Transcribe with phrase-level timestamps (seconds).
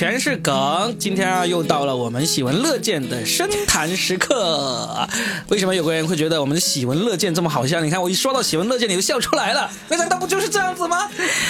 [0.00, 0.96] 全是梗。
[0.98, 5.06] 今天啊，又到了我们喜闻乐见的深谈时刻。
[5.48, 7.82] 为什么有个人会觉得我们的喜闻乐见这么好笑？
[7.82, 9.70] 你看我一说到喜闻乐见，你就笑出来了。
[9.90, 11.06] 那难道不就是这样子吗？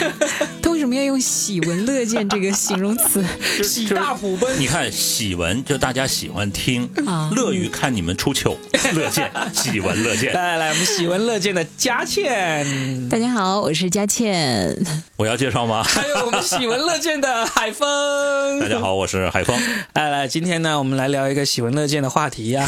[0.80, 3.22] 他为什么要用喜闻乐见这个形容词？
[3.62, 4.58] 喜大普奔。
[4.58, 8.56] 你看喜闻，就大家喜欢听啊乐于看你们出糗，
[8.94, 10.32] 乐见喜闻乐见。
[10.32, 12.66] 来来来，我们喜闻乐见的佳倩，
[13.10, 14.74] 大家好，我是佳倩。
[15.16, 15.82] 我要介绍吗？
[15.82, 18.58] 还有我们喜闻乐见的海峰。
[18.58, 19.54] 大家好，我是海峰。
[19.92, 22.66] 来来，今天呢，我们来聊一个喜闻乐见的话题呀、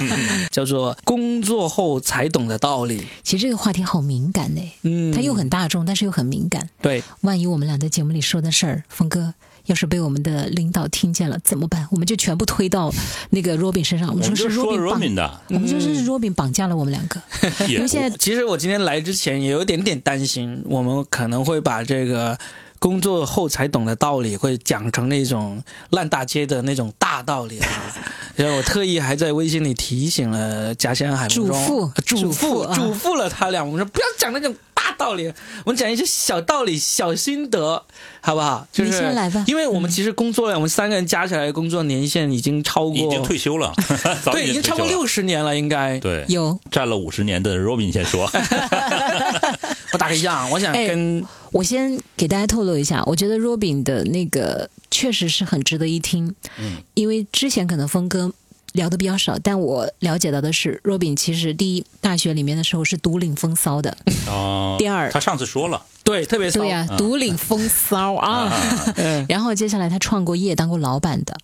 [0.50, 3.06] 叫做工作后才懂的道理。
[3.22, 6.66] 其实这个话题好敏感呢，嗯，它又很大众，但是又很敏感。
[6.80, 9.34] 对，万一我们俩在节目里说的事儿，峰哥
[9.66, 11.86] 要是被我们的领导听见了怎么办？
[11.90, 12.92] 我们就全部推到
[13.30, 17.20] 那个 Robin 身上，我我们说是说 Robin 绑 Robin 的，我们就是 Robin 绑架了我们两个，
[17.68, 22.38] 因为现在其实我今天来之前也有点点担心，我们可能会把这个
[22.78, 27.68] 工作后才懂的道理，会讲成那种烂大街的那种大道理啊。
[28.36, 35.30] 然后我特意还在微信里提醒了嘉轩海嘱咐嘱嘱咐啊嘱咐了他俩，我们说不要讲那种大道理，
[35.64, 37.84] 我们讲一些小道理、小心得，
[38.22, 38.66] 好不好？
[38.72, 43.72] 就是你先来吧因为我们其实工作了，我们三个人加起来工作年限已经超过，已经退休了，
[44.24, 44.86] 早对，已经超过。
[44.86, 45.98] 六十年了，应该。
[46.00, 48.28] 对，有占了五十年的 Robin 先说，
[49.92, 58.32] 我打个样，我想哎跟我先给大家透露一下，我觉得 Robin 的那个确实是很值得一听，嗯，因为之前可能峰哥
[58.72, 63.96] 聊的比较少，但我了解到的是，Robin 其实第一大学里面的时候是独领风骚的，
[64.28, 66.60] 哦， 第二他上次说了，对特别骚。
[66.60, 68.52] 对呀、独领风骚啊。
[69.28, 71.34] 然后接下来他创过业，当过老板的，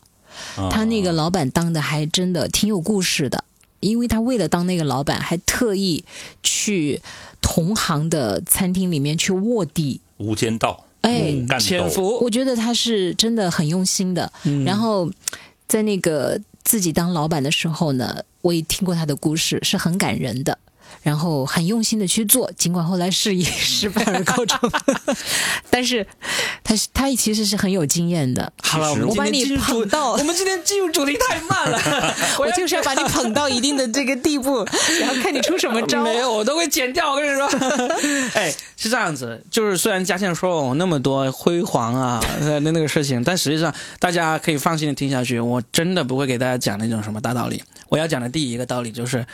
[0.56, 3.44] 啊他那个老板当的还真的挺有故事的，
[3.80, 6.04] 因为他为了当那个老板，还特意
[6.42, 7.00] 去
[7.40, 14.32] 同行的餐厅里面去卧底，无间道，哎，潜伏，我觉得他是真的很用心的。
[14.44, 14.64] 嗯。
[14.64, 15.10] 然后
[15.68, 20.58] 在那个自己当老板的时候呢，我也听过他的故事，是很感人的。
[21.06, 24.58] 然后很用心的去做，尽管后来事业 失败而告终，
[25.70, 26.04] 但是
[26.64, 28.52] 他是他其实是很有经验的。
[28.60, 34.66] 好了，我把你捧到 我们今天进入主题太慢了，我就是要把你捧到一定的这个地步，
[35.00, 36.02] 然后看你出什么招。
[36.02, 37.12] 没有，我都会剪掉。
[37.12, 37.46] 我跟你说，
[38.34, 47.62] 哎，是这样子，就是虽然嘉倩说我那么多辉煌啊呃那那个事情，但实际上大家可以放心的听下去，我真的不会给大家讲那种什么大道理。
[47.88, 49.24] 我要讲的第一个道理就是。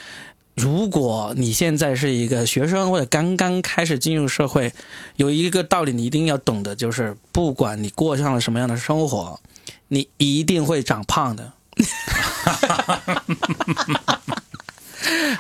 [0.55, 4.73] 如果你现在是一个学生或者刚刚开始进入社会，
[5.17, 9.41] 有一个道理你一定要懂的，就是不管你过上了什么样的生活，
[9.89, 11.53] 你一定会长胖的。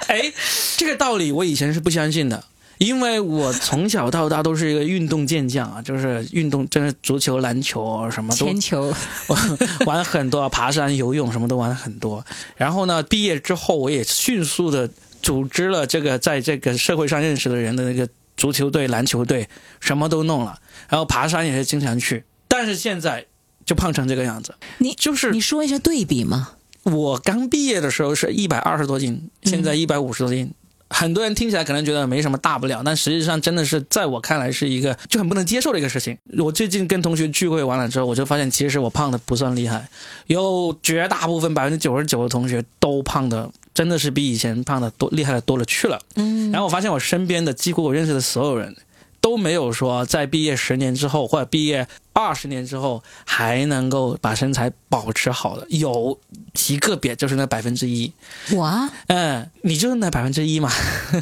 [0.08, 0.32] 哎，
[0.76, 2.44] 这个道理我以前是不相信的，
[2.82, 8.92] 因为我从小到大都是一个运动健将啊，就是运动，真的足球、篮球什么都铅球，
[9.86, 12.24] 玩很多，爬山、游泳什么都玩很多。
[12.56, 14.90] 然后呢，毕业之后我也迅速的
[15.22, 19.48] 组织了这个在这个社会上认识的人的那个足球队、篮球队，
[19.78, 20.58] 什么都弄了。
[20.88, 23.24] 然后爬山也是经常去，但是现在
[23.64, 24.56] 就胖成这个样子。
[24.78, 26.54] 你就是你说一下对比嘛？
[26.82, 30.52] 我刚毕业的时候是一百二十多斤，现在一百五十多斤。
[30.92, 36.16] 很多人听起来可能觉得没什么大不了，但实际上真的是在我看来是一个就很不能接受的一个事情。
[36.38, 39.88] 我最近跟同学聚会完了之后，我就发现其实我胖的不算厉害，
[40.26, 45.98] 有绝大部分百分之九十九的同学都胖的真的是比以前胖的多厉害的多了去了。
[46.16, 48.76] 嗯，然后我发现我身边的几乎我认识的所有人
[49.22, 56.18] 都没有说在毕业十年之后或者毕业二十年之后还能够把身材保持好的，有
[56.52, 58.12] 极个别就是那百分之一。
[58.50, 60.70] 我啊，嗯，你就是那百分之一嘛。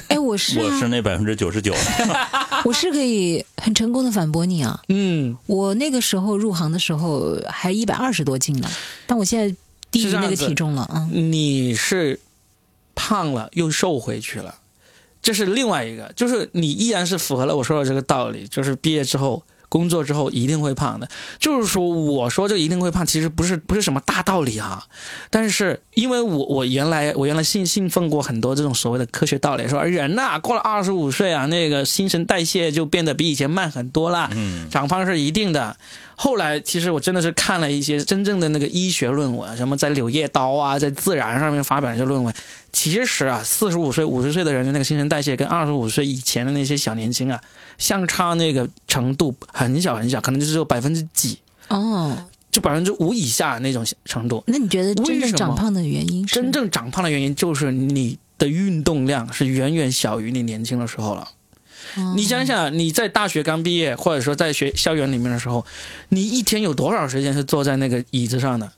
[0.09, 1.72] 哎，我是啊，我是那百分之九十九，
[2.65, 4.81] 我是可以很成功的反驳你啊！
[4.88, 8.69] 嗯，我那个时候入行的时候还一百二十多斤呢，
[9.06, 9.55] 但我现在
[9.91, 11.09] 低于那个体重了啊。
[11.12, 12.19] 你是
[12.94, 14.56] 胖了又瘦回去了，
[15.22, 19.43] 这是另外一个，就是你依然是符合了我说的这个道理，就是毕业之后。
[19.70, 21.08] 工作之后一定会胖的，
[21.38, 24.82] 就是说我说这一定会胖，其实不是不是什么大道理啊，
[25.31, 35.76] 但是因为我我原来我原来信信奉过很多这种所谓的科学道理，说人呐、过了二十五岁啊，那个新陈代谢就变得比以前慢很多啦，嗯，长胖是一定的。
[36.22, 42.34] 后来其实我真的是看了一些真正的那个医学论文，什么在《柳叶刀》啊，在《自然》上面发表一些论文。
[42.75, 47.40] 其实啊，四十五岁、五十岁的人的那个新陈代谢跟二十五岁以前的那些小年轻啊，
[47.78, 51.38] 相差那个程度很小很小，可能就只有百分之几，
[51.69, 52.14] 哦，
[52.50, 54.44] 就百分之五以下那种程度。
[54.46, 56.34] 那你觉得真正长胖的原因是？
[56.34, 61.26] 真正长胖的原因就是你的运动量是远远小于你年轻的时候了。
[62.17, 65.65] 你想想，你在大学刚毕业，或者说在学校园里面的时候，
[66.11, 68.73] 你一天有多少时间是坐在那个椅子上的？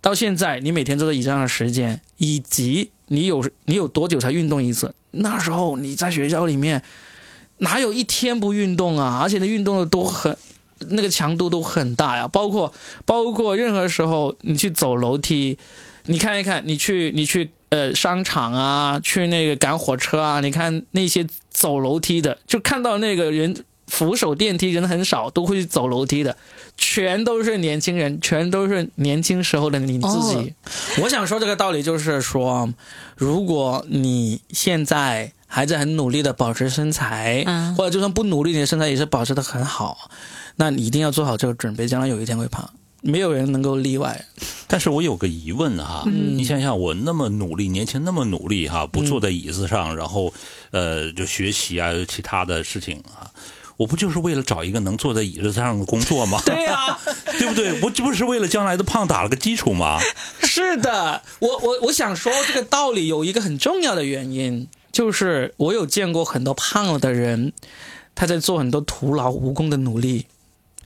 [0.00, 4.94] 到现在，你每天坐在椅子上的时间，以及你有你有多久才运动一次？
[5.10, 6.82] 那时候你在学校里面
[7.58, 9.20] 哪有一天不运动啊？
[9.22, 10.36] 而且那运动的都很
[10.90, 12.72] 那个强度都很大呀，包括
[13.04, 15.58] 包括任何时候你去走楼梯，
[16.04, 26.36] 你看一看，你去你去呃商场啊，去那个赶火车啊，你看那些走楼梯的，就看到那个人扶手电梯人很少，都会去走楼梯的，
[26.76, 30.54] 全都是年轻人，全都是年轻时候的你自己。
[31.02, 32.72] 我想说这个道理就是说，
[33.16, 40.10] 如果你现在还在很努力的保持身材，嗯或者就算不努力，你的身材也是保持的很好，
[40.56, 42.68] 那你一定要做好这个准备，将来有一天会胖，
[43.06, 44.24] 没有人能够例外。
[44.68, 50.34] 但是我有个疑问哈、你想想，我那么努力，年轻那么努力哈、不坐在椅子上，然后
[50.72, 53.30] 呃，就学习啊，其他的事情啊，
[53.76, 56.42] 我不就是为了找一个能坐在椅子上的工作吗？
[56.44, 56.98] 对呀、
[57.38, 57.80] 对不对？
[57.80, 60.00] 我这不是为了将来的胖打了个基础吗？
[60.42, 67.52] 是的，我我我想说这个道理有一个很重要的原因，就是我有见过很多胖了的人，
[68.16, 70.26] 他在做很多徒劳无功的努力。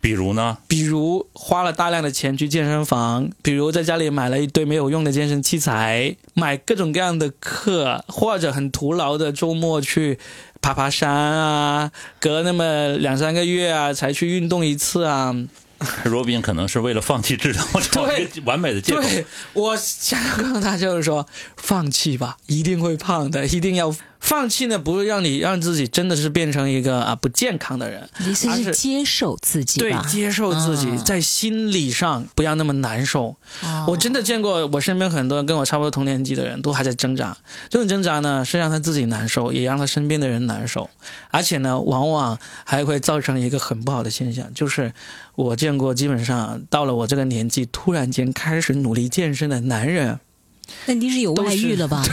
[0.00, 0.56] 比如呢？
[0.67, 10.19] 比如花了大量的钱去健身房，比如在家里买了一堆没有用的健身器材，买各种各样的课，或者很徒劳的周末去
[10.62, 15.37] 爬爬山啊，隔那么两三个月啊才去运动一次啊。
[16.05, 19.00] 罗宾可能是为了放弃治疗找一个完美的借口。
[19.00, 19.25] 对，
[19.55, 21.26] 我想要告诉他就是说，
[21.56, 33.34] 放弃吧，一定会胖的，一定要放弃呢，不是让你让自己真的是变成一个啊不健康的人，意思是而是接受自己对，，接受自己，嗯在心理上不要那么难受。
[33.62, 33.87] 哦。
[33.88, 37.37] 我真的见过我身边很多跟我差不多同年纪的人都还在挣扎，
[37.69, 40.88] 这种挣扎呢是让他自己难受，也让他身边的人难受，
[41.31, 44.93] 而且呢，往往还会造成一个很不好的现象，就是
[45.34, 50.20] 我见过基本上到了我这个年纪，突然间开始努力健身的男人，
[50.87, 52.02] 那你是有外遇了吧？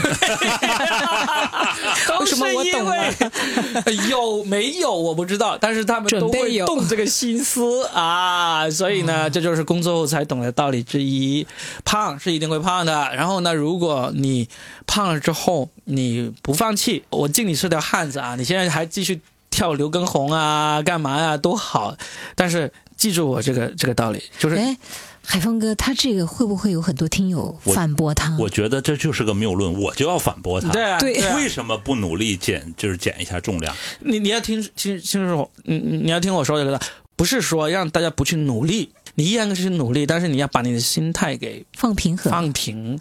[2.20, 3.14] 为什么我懂了？
[4.10, 11.46] 有没有我不知道，但是他们都会有动这个心思 啊，所以呢，这就是工作后才懂的道理之一。
[11.86, 14.48] 胖是一定会胖的，然后呢，如果你
[14.86, 18.36] 胖了之后你不放弃，我敬你是条汉子啊！
[18.36, 21.96] 你现在还继续跳刘畊宏啊，干嘛呀、都好，
[22.36, 24.78] 但是记住我这个这个道理，就是哎，
[25.30, 28.34] 海峰哥，他这个会不会有很多听友反驳他？
[28.40, 30.70] 我觉得这就是个谬论，我就要反驳他。
[30.72, 33.76] 对啊，对啊为什么不努力减，就是减一下重量？
[34.00, 36.80] 你你要听清清楚，你你你要听我说这个的，
[37.18, 43.00] 不是说让大家不去努力，你依然是努力，但是你要把你的心态给放平和，放平。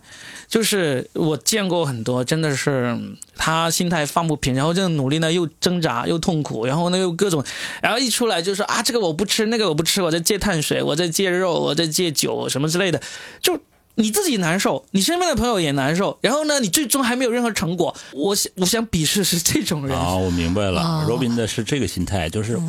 [0.49, 7.45] 就是我见过很多，真的是嗯他心态放不平，然后这个努力呢又挣扎又痛苦，然后呢又各种，
[7.83, 13.01] 然后一出来就说啊这个我不吃，那个我不吃，我在戒碳水，我在戒肉，我在戒酒什么之类的，
[13.41, 13.61] 就。
[13.99, 17.97] 你自己难受，你身边的朋友也难受，然后呢，你最终还没有任何成果。
[18.13, 19.97] 我想，我想鄙视是这种人。
[19.97, 22.61] 啊，我明白了哦，罗宾的是这个心态，就是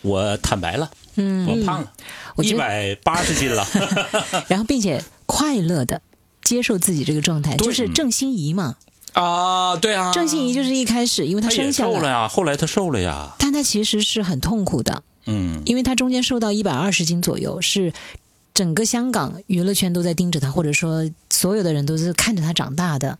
[0.00, 1.92] 我坦白了，嗯我胖了，
[2.38, 3.66] 一百八十斤了。
[4.48, 6.00] 然后并且快乐的
[6.42, 8.76] 接受自己这个状态，就是郑欣宜嘛。
[9.12, 13.34] 啊，对啊，郑欣宜就是一开始，因为她生下来，瘦了呀，后来她瘦了呀。
[13.38, 17.92] 但她其实是很痛苦的，嗯，因为她中间瘦到一百二十斤左右，是
[18.54, 23.18] 整个香港娱乐圈都在盯着她，或者说所有的人都是看着她长大的，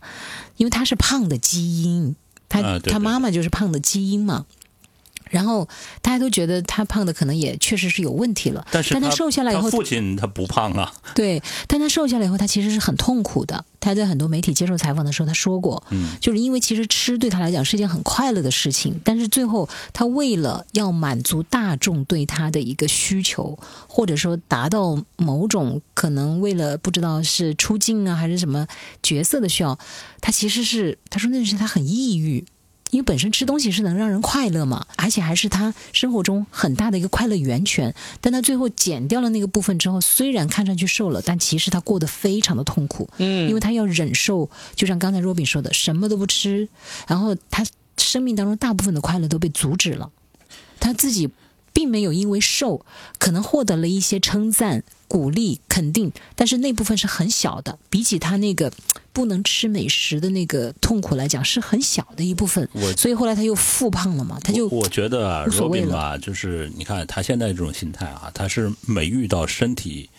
[0.57, 2.15] 因为她是胖的基因，
[2.47, 4.45] 她、她妈妈就是胖的基因嘛。
[5.29, 5.67] 然后
[6.01, 10.91] 大家都觉得他胖的可能也确实是有问题了，但是他瘦下来以后，他父亲他不胖啊。
[11.15, 13.63] 对，但他瘦下来以后，他其实是很痛苦的。
[13.79, 23.57] 他在很多媒体接受采访的时候，他说过，嗯，就是因为其实吃对他来讲是一件很快乐的事情，但是最后他为了要满足大众对他的一个需求，
[23.87, 28.67] 或者说达到某种可能为了不知道是出镜啊还是什么
[29.01, 29.79] 角色的需要，
[30.19, 32.45] 他其实是他说那是他很抑郁。
[32.89, 37.93] 因为本身吃东西是能让人快乐嘛，而且还是他生活中很大的一个快乐源泉。
[38.19, 46.67] 但他最后减掉了那个部分之后，虽然看上去瘦了，但其实他过得非常的痛苦，嗯，因为他要忍受，就像刚才若冰说的，什么都不吃，
[47.07, 47.63] 然后他
[47.97, 50.09] 生命当中大部分的快乐都被阻止了。
[50.79, 51.29] 他自己
[51.73, 52.85] 并没有因为瘦，
[53.17, 58.71] 可能获得了一些称赞、鼓励、肯定，但是那部分是很小的，比起他那个
[59.11, 62.67] 不能吃美食的那个痛苦来讲，是很小的一部分。
[62.73, 70.09] 我所以后来他又复胖了嘛，他就我我觉得啊无所谓，Robin 了吧，就是你看他现在这种心态啊，他是每遇到身体，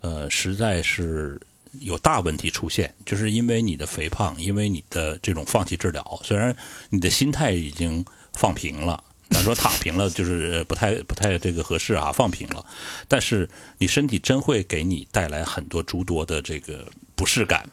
[0.00, 1.40] 呃，实在是
[1.80, 6.56] 有大问题出现，就是因为你的肥胖，因为你的这种放弃治疗，虽然
[6.88, 8.04] 你的心态已经
[8.34, 12.64] 放平了，咱说躺平了就是不太不太这个合适啊，放平了。
[13.08, 17.68] 但是你身体真会给你带来很多诸多的这个不适感。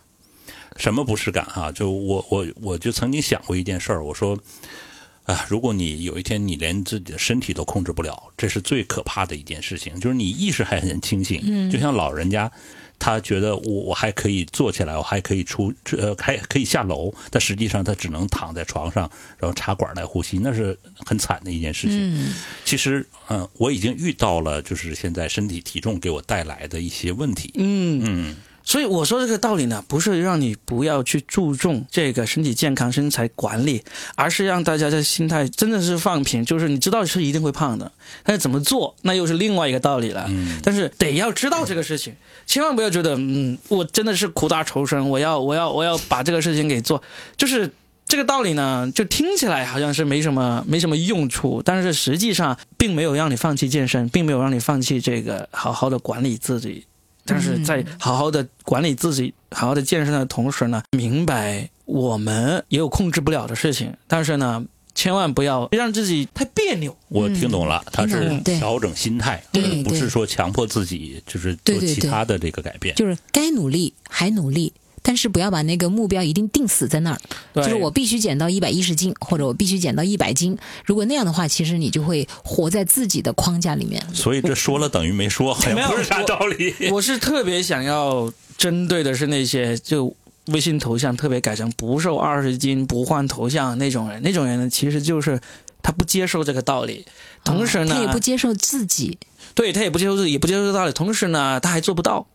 [0.77, 1.71] 什么不适感哈？
[1.71, 4.37] 就我我我就曾经想过一件事儿，我说
[5.23, 9.99] 啊，如果你有一天你连自己的身体都控制不了，这是最可怕的一件事情。
[9.99, 12.51] 就是你意识还很清醒，嗯，就像老人家。
[12.99, 22.33] 他觉得我我还可以坐起来，我还可以出呃还可以下楼，但实际上他只能躺在床上，然后插管来呼吸，那是很惨的一件事情。
[22.65, 27.51] 其实，嗯，我已经遇到了，就是现在身体体重给我带来的一些问题。
[27.55, 28.35] 嗯嗯。
[28.67, 33.81] 所以我说这个道理呢，不是让你不要去注重这个身体健康、身材管理，
[34.15, 37.89] 而是让大家的心态真的是放平，就是你知道是一定会胖的，
[38.25, 40.25] 但是怎么做那又是另外一个道理了。
[40.27, 42.13] 嗯，但是得要知道这个事情，
[42.45, 47.01] 千万不要觉得嗯，我真的是苦大仇深，我要我要我要把这个事情给做，
[47.37, 47.71] 就是
[48.05, 56.83] 这个道理呢，就听起来好像是没什么没什么用处，但是实际上并没有让你放弃健身，并没有让你放弃这个好好的管理自己。
[57.27, 63.93] 但是在好好的管理自己、好好的健身的同时呢，明白我们也有控制不了的事情。
[64.07, 64.65] 但是呢，
[64.95, 66.95] 千万不要让自己太别扭。
[67.09, 69.43] 我听懂了，他是调整心态，
[69.83, 72.95] 不是说强迫自己就是做其他的这个改变。
[72.95, 74.73] 就是该努力还努力。
[75.07, 77.17] 但是不要把那个目标一定定死在那儿，
[77.55, 80.57] 就是我必须减到一百一十斤，或者我必须减到一百斤。
[80.83, 84.05] 如果那样的话，其实你就会活在自己的框架里面。
[84.13, 86.75] 所以这说了等于没说， 好像不是啥道理。
[86.91, 90.13] 我是特别想要针对的是那些就
[90.47, 95.39] 微信头像特别改成不瘦二十斤不换头像那种人，那种人呢，其实就是
[95.81, 97.05] 他不接受这个道理，
[97.45, 99.17] 同时呢，他也不接受自己，
[99.55, 102.27] 对他也不接受自己，也不接受这个道理，同时呢，他还做不到。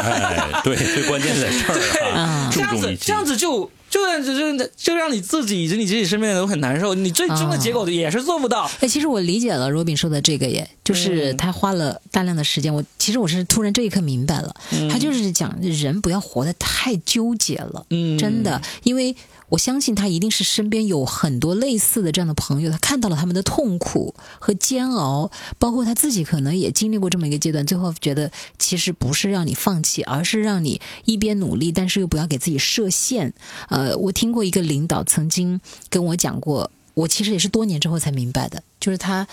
[0.00, 2.50] 哎，对，最关键在这儿啊！
[2.52, 6.94] 这样子，这样子就就就就就让你自己以及你自己身边的人都很难受。
[6.94, 8.70] 你最终的结果也是做不到。
[8.80, 12.72] 哎，其实我理解了罗宾说的这个，耶，就是他花了大量的时间。
[12.72, 14.54] 我其实我是突然这一刻明白了，
[14.90, 17.86] 他就是讲人不要活得太纠结了。
[17.90, 19.14] 嗯，真的，因为。
[19.54, 25.30] 我相信他一定是身边有很多类似的这样的朋友，他看到了他们的痛苦和煎熬，
[25.60, 33.32] 包括他自己可能也经历过这么一个阶段，最后觉得其实不是让你放弃，而是让你一边努力，但是又不要给自己设限。
[33.68, 39.28] 呃，我听过一个领导曾经跟我讲过，我其实也是多年之后才明白的，就是他，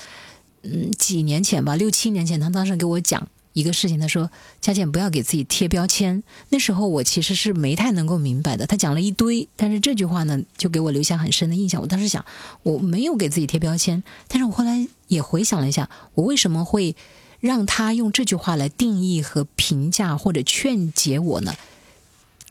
[0.61, 3.27] 嗯，几年前吧，六七年前，他当时给我讲。
[3.53, 4.29] 一个事情，他说
[4.61, 8.65] ：“佳倩，不要给自己贴标签。”那时候我其实是没太能够明白的。
[8.65, 11.81] 他讲了一堆，但是这句话呢，就给我留下很深的印象。
[11.81, 12.25] 我当时想，
[12.63, 16.95] 我没有给自己贴标签，但是我后来也回想了一下，我为什么会
[17.39, 21.53] 让他用这句话来定义和评价或者劝解我呢？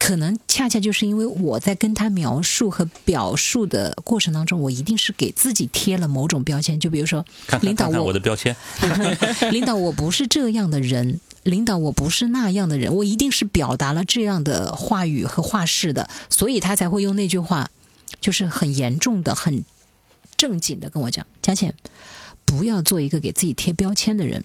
[0.01, 6.81] 可能恰恰就是因为我在跟他描述和表述的过程当中，我一定是给自己贴了某种标签。
[6.81, 7.23] 就比如说，
[7.61, 8.57] 领导我的标签，
[9.53, 17.71] 领导我不是这样的人，领导我不是那样的人，我一定是表达了这样的话语和话式的，所以他才会用那句话，
[18.23, 19.63] 就是很严重的、很
[20.39, 21.75] 正经的跟我讲：“佳倩，
[22.47, 24.43] 不要做一个给自己贴标签的人。”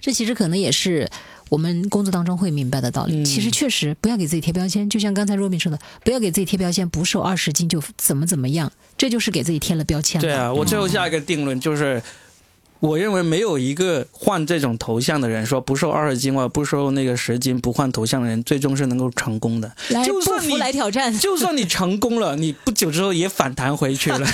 [0.00, 1.10] 这其实可能也是。
[1.48, 4.88] 我们工作当中会明白的道理，其实确实不要给自己贴标签。
[4.88, 10.20] 就像刚才若敏说的，不要给自己贴标签，不瘦二十斤就怎么怎么样，这就是给自己贴了标签。
[10.20, 12.02] 对啊，我最后下一个定论就是。
[12.80, 19.68] 我认为没有一个换这种头像的人说不瘦二十斤或不瘦那个十斤不换头像的人，最终是能够成功的。
[20.06, 24.24] 就算你来挑战，就算你成功了，你不久之后也反弹回去了。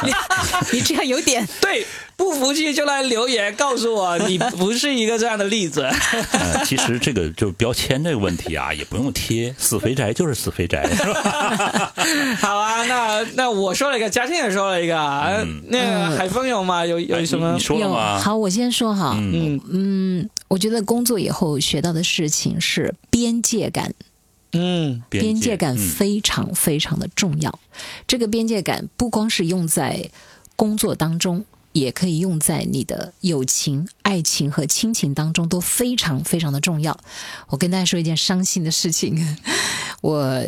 [0.72, 1.86] 你这样有点对，
[2.22, 5.90] 不服气就来留言告诉我，你不是一个这样的例子。
[6.64, 10.88] 其实这个就标签这个问题啊，也不用贴，死肥宅就是死肥宅。
[12.38, 14.94] 好啊，那那我说了一个，嘉庆也说了一个，
[15.66, 16.86] 那个海峰有吗？
[16.86, 17.76] 有有什么你说？
[17.76, 23.92] 有好，我先说哈，嗯嗯，我觉得工作以后学到的事情是边界感，
[24.52, 27.58] 嗯，边界感非常非常的重要。
[28.06, 30.08] 这个边界感不光是用在
[30.54, 36.98] 工作当中，也可以用在你的友情、爱情和亲情当中，都非常非常的重要。
[37.48, 39.38] 我跟大家说一件伤心的事情，
[40.02, 40.46] 我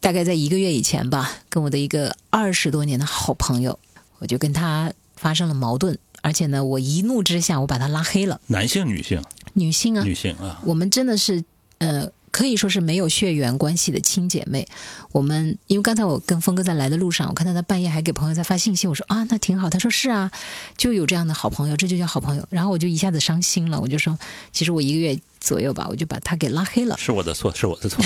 [0.00, 3.78] 大概在一个月以前吧，跟我的一个二十多年的好朋友，
[4.18, 5.98] 我就跟他发生了矛盾。
[6.22, 8.38] 而且呢，我一怒之下，我把他拉黑了。
[8.48, 9.22] 男性、女性、
[9.54, 11.42] 女性啊，女性啊，我们真的是
[11.78, 14.66] 呃，可以说是没有血缘关系的亲姐妹。
[15.12, 19.68] 我们因为刚才我跟峰哥在来的路上，我看到他半夜还给朋友在发信息，我说啊，那挺好。
[19.68, 20.30] 他说是啊，
[20.76, 22.46] 就有这样的好朋友，这就叫好朋友。
[22.50, 24.18] 然后我就一下子伤心了，我就说，
[24.52, 26.96] 其实我一个月左右吧，我就把他给拉黑了。
[26.98, 28.04] 是我的错，是我的错，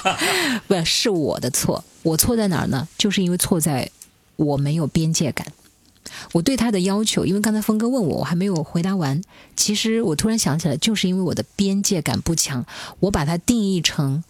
[0.66, 1.84] 不是我的错。
[2.02, 2.88] 我错在哪儿呢？
[2.96, 3.90] 就是因为错在
[4.36, 5.46] 我没有边界感。
[6.32, 9.20] 我对他的要求，因为刚才峰哥问我，我还没有回答完。
[9.56, 12.64] 其实我突然想起来，就是因为我的边界感不强，
[13.00, 14.22] 我把它定义成，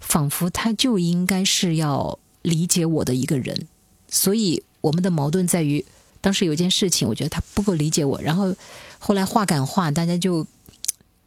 [0.00, 3.66] 仿佛他就应该是要理解我的一个人。
[4.08, 5.84] 所以我们的矛盾在于，
[6.20, 8.54] 当时有一件事情，我觉得他不够理解我，然后
[8.98, 10.46] 后来话赶话，大家就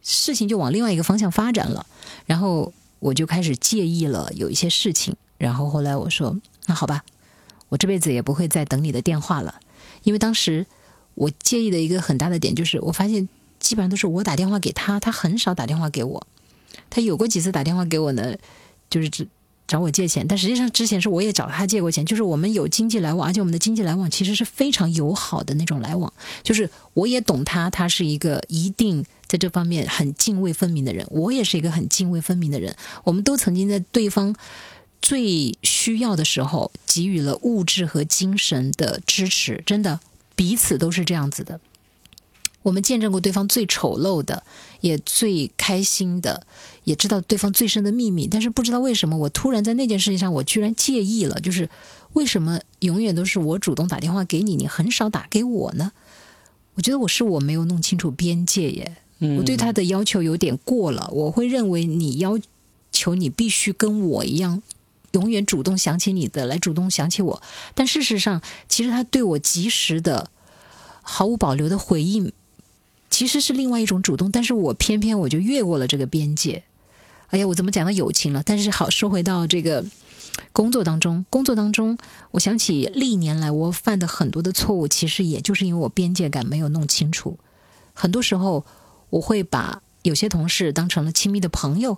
[0.02, 1.84] 事情就往另外一个方向发展了，
[2.26, 7.04] 然后我就开始介意了，有一些事情，然后后来我说，那好吧，
[7.68, 9.54] 我这辈子也不会再等你的电话了。
[10.06, 10.64] 因为当时
[11.14, 16.24] 我介意的一个很大的点就是，我发现基本上都是我打电话给他，他很少打电话给我。
[16.88, 18.36] 他有过几次打电话给我呢，
[18.88, 19.26] 就是只
[19.66, 26.12] 找我借钱，但实际上之前是我也找他借过钱，就是我们有经济来往，而且我们的经济来往其实是非常友好的那种来往。
[26.44, 32.76] 就是我也懂他，他是一个一定在这方面很泾渭分明的人，我也是一个很泾渭分明的人。
[33.02, 34.32] 我们都曾经在对方
[35.02, 40.00] 最需要的时候给予了物质和精神的支持，真的
[40.34, 41.60] 彼此都是这样子的。
[42.62, 44.42] 我们见证过对方最丑陋的，
[44.80, 46.44] 也最开心的，
[46.82, 48.26] 也知道对方最深的秘密。
[48.26, 51.38] 但是不知道为什么，我突然在那件事情上，我居然介意了。
[51.40, 51.70] 就是
[52.14, 55.92] 为什么永远都是我主动打电话给你，你很少打给我呢？
[56.74, 58.96] 我觉得我是我没有弄清楚边界耶。
[59.38, 61.08] 我对他的要求有点过了。
[61.12, 62.36] 我会认为你要
[62.90, 64.60] 求你必须跟我一样。
[65.16, 67.42] 永远主动想起你的，来主动想起我。
[67.74, 70.30] 但事实上，其实他对我及时的、
[71.00, 72.32] 毫无保留的回应，
[73.08, 74.30] 其实是另外一种主动。
[74.30, 76.64] 但是我偏偏我就越过了这个边界。
[77.28, 78.42] 哎呀，我怎么讲到友情了？
[78.44, 79.82] 但是好，说回到这个
[80.52, 81.96] 工作当中，工作当中，
[82.32, 87.38] 我想起历年来我犯的很多的错误，其实也就是因为我边界感没有弄清楚。
[87.94, 88.66] 很多时候，
[89.08, 91.96] 我会把有些同事当成了亲密的朋友。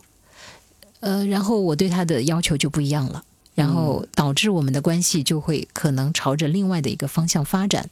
[1.01, 3.25] 呃，然后我对他的要求就不一样了，
[3.55, 7.89] 然后导致我们的关系就会可能朝着另外的一个方向发展。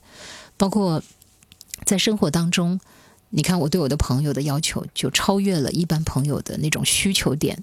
[0.57, 1.03] 包括
[1.85, 2.81] 在生活当中，
[3.31, 7.63] 你看我对我的朋友的要求就超越了一般朋友的那种需求点。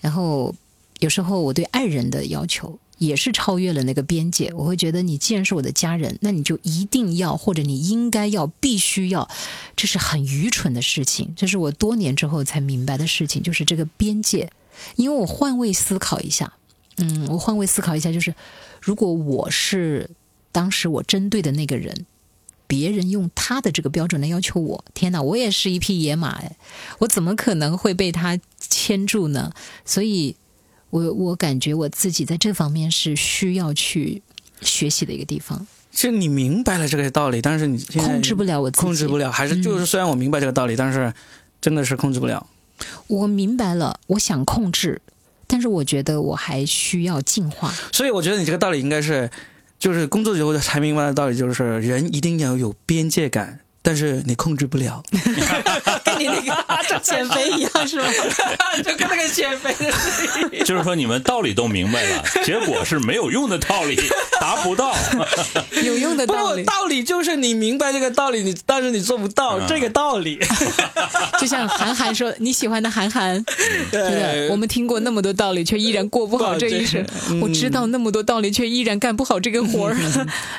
[0.00, 0.54] 然后
[0.98, 4.52] 有时候我对爱人的要求也是超越了那个边界。
[4.54, 9.28] 我会觉得你既然是我的家人，那你就一定要或者你应该要必须要，
[9.76, 11.32] 这是很愚蠢的事情。
[11.36, 14.50] 这是我多年之后才明白的事情，就是这个边界。
[14.96, 16.52] 因为我换位思考一下，
[16.96, 18.34] 嗯，我换位思考一下，就是
[18.80, 20.10] 如果我是
[20.52, 22.06] 当时我针对的那个人，
[22.66, 26.56] 别人用他的这个标准来要求我，天哪，我也是一匹野马哎，
[26.98, 29.52] 我怎么可能会被他牵住呢？
[29.84, 30.36] 所以，
[30.90, 34.22] 我我感觉我自己在这方面是需要去
[34.60, 35.66] 学习的一个地方。
[35.90, 41.12] 其实你明白了这个道理，但是你控制不了我自己，控制不了，还是就是虽然我明白这个道理，但是
[41.60, 42.46] 真的是控制不了。
[43.06, 45.00] 我明白了，我想控制，
[45.46, 47.72] 但是我觉得我还需要进化。
[47.92, 49.30] 所以我觉得你这个道理应该是，
[49.78, 53.60] 就是工作以后才明白的道理，就是人一定要有边界感。
[53.80, 55.02] 但是你控制不了，
[56.04, 56.54] 跟你那个
[57.00, 58.08] 减肥一样是吧？
[58.84, 60.64] 就跟那个减肥的事情。
[60.64, 63.96] 就是说你们道理都明白了，结果是没有用的道理，
[64.40, 64.94] 达不到
[65.82, 66.64] 有用的道理。
[66.64, 70.38] 道理就是你明白这个道理，你但是你做不到这个道理。
[71.40, 73.42] 就像韩寒说你喜欢的韩寒，
[73.90, 77.04] 对，我们听过那么多道理，却依然过不好这一生。
[77.40, 79.96] 我知道那么多道理，却依然干不好这个活儿。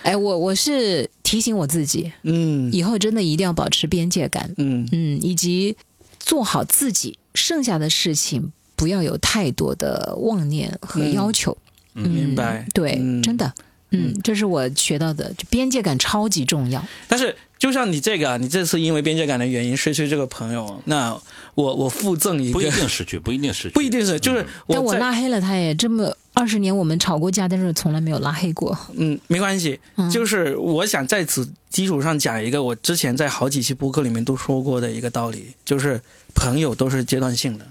[0.03, 1.07] 哎，我我是。
[1.29, 5.77] 提醒我自己，嗯，以后真的一定要保持边界感，嗯嗯，以及
[6.17, 11.55] 做好自己，剩下的事情不要有太多的妄念和要求。
[11.93, 12.65] 明白？
[12.73, 13.53] 对，真的，
[13.91, 16.83] 嗯，这是我学到的，就边界感超级重要。
[17.07, 21.15] 但是，就像你这个，你这次因为边界感的原因失去这个朋友，那
[21.53, 26.11] 我我附赠一个，不一定失去，不一定失去，不一定是，就是，但我拉黑了他，也这么。
[26.39, 28.77] 二十年我们吵过架，但是从来没有拉黑过。
[28.93, 29.77] 嗯，没关系，
[30.09, 35.99] 就是我想在此基础上讲一个我之前在好几期播客里面都说过的一个道理，就是
[36.33, 37.65] 朋友都是阶段性的，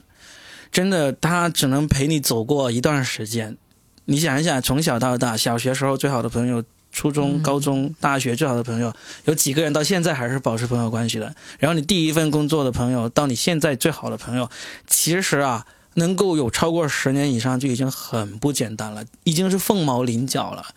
[0.70, 3.56] 真的，他只能陪你走过一段时间。
[4.04, 8.92] 你想一想，从小到大，小学时候最好的朋友，初中、高中、大学最好的朋友，
[9.24, 11.34] 有几个人到现在还是保持朋友关系的？
[11.58, 14.50] 然后你第一份工作的朋友，到你现在最好的朋友，
[14.86, 15.64] 其实啊。
[15.98, 20.74] 能够有超过十年以上就已经很不简单了，已经是凤毛麟角了。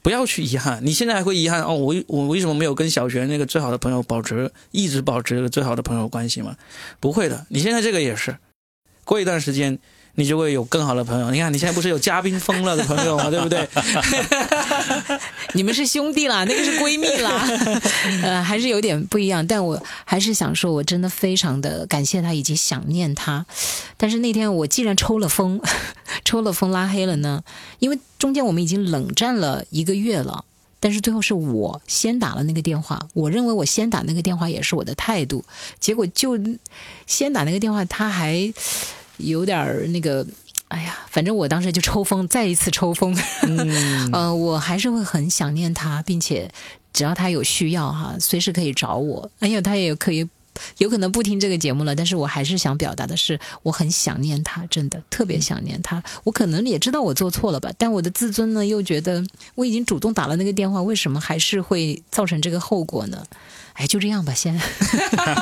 [0.00, 1.74] 不要去遗憾，你现在还会遗憾哦？
[1.74, 6.56] 我我为什么没有跟小学那个最好的朋友保持一直保持最好的朋友关系吗？
[7.00, 8.38] 不会的，你现在这个也是，
[9.04, 9.78] 过一段时间。
[10.18, 11.30] 你就会有更好的朋友。
[11.30, 13.30] 你看，你现在不是有嘉宾疯了的朋友吗？
[13.30, 13.68] 对不对？
[15.54, 17.48] 你们是兄弟啦，那个是闺蜜啦，
[18.24, 19.46] 呃，还是有点不一样。
[19.46, 23.46] 但我还是想说，我真的非常的感谢他，以及想念他。
[23.96, 25.60] 但是那天我既然抽了风，
[26.24, 27.44] 抽了风拉黑了呢，
[27.78, 30.44] 因为中间我们已经冷战了一个月了。
[30.80, 35.44] 但是最后是我先打了那个电话，我认为我先打那个电话也是我的态度，
[35.80, 36.38] 结果就
[37.06, 38.52] 先打那个电话，他还
[39.18, 40.26] 有点儿那个。
[40.68, 43.16] 哎呀，反正我当时就抽风，再一次抽风。
[43.44, 46.50] 嗯， 呃，我还是会很想念他，并且
[46.92, 49.30] 只要他有需要哈，随时可以找我。
[49.38, 50.28] 哎呀，他也可以。
[50.78, 56.02] 有可能不听这个节目了，但是我还是想表达的是，我很想念他，真的特别想念他。
[56.24, 63.24] 我可能也知道我做错了吧，但我的自尊呢，又觉得我已经主动打了那个电话，为什么还是会造成这个后果呢？
[63.78, 64.58] 哎，就这样吧，先。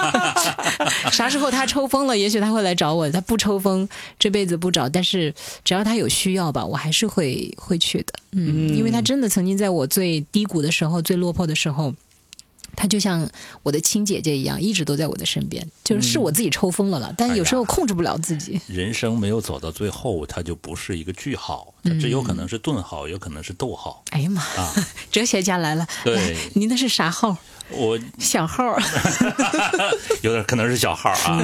[1.11, 3.11] 啥时候他抽风了，也许他会来找我。
[3.11, 4.89] 他不抽风，这辈子不找。
[4.89, 8.13] 但是只要他有需要吧，我还是会会去的。
[8.33, 11.95] 嗯，因为他真的曾经在我最低谷的时候、最落魄的时候。
[12.77, 13.29] 她就像
[13.63, 15.67] 我的亲姐姐一样，一直都在我的身边。
[15.83, 18.61] 就是是我自己抽风了了，但有时候控制不了自己。
[18.67, 24.05] 人生没有走到最后，它就不是一个句号，它这有可能是顿号，有可能是逗号。
[24.11, 24.43] 哎呀妈！
[24.43, 24.75] 啊，
[25.11, 25.87] 哲学家来了。
[26.05, 27.37] 对， 您那是啥号？
[27.71, 28.79] 我小号。
[30.23, 31.41] 有点可能是小号啊，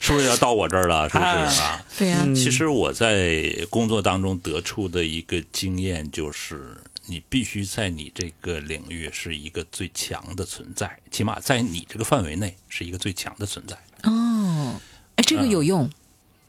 [0.00, 1.08] 是不是要到我这儿了？
[1.08, 1.84] 是不是啊？
[1.98, 2.24] 对呀。
[2.34, 6.76] 其实我在工作当中得出的一个经验就是。
[7.08, 13.76] 你必须在你这个领域是一个最强的存在，起码在你这个范围内是一个最强的存在。
[14.02, 14.80] 哦，
[15.16, 15.90] 哎，这个有用，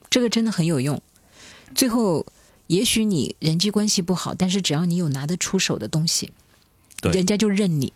[0.10, 1.02] 这个真的很有用。
[1.74, 2.26] 最后，
[2.68, 6.32] 也许你人际关系不好，但是只要你有拿得出手的东西，
[7.02, 7.94] 人家就认你。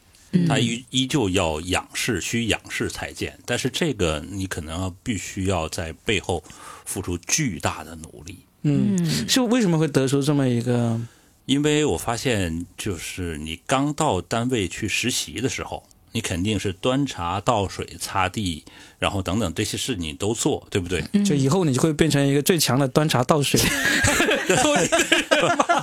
[0.47, 3.37] 他依依旧要仰视，需仰视才见。
[3.45, 6.43] 但是这个你可能必须要在背后
[6.85, 8.39] 付出巨大的努力。
[8.63, 10.99] 嗯，是为什么会得出这么一个？
[11.45, 18.63] 因为我发现，就是你刚到单位去实习的时候，你肯定是端茶倒水、擦地，
[18.97, 21.03] 然后等等这些事你都做，对不对？
[21.25, 23.59] 就以后你就会变成一个最强的端茶倒水。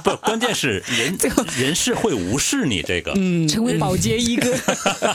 [0.02, 1.18] 不，关键是人
[1.58, 4.50] 人是会无视你这个，嗯成为保洁一哥，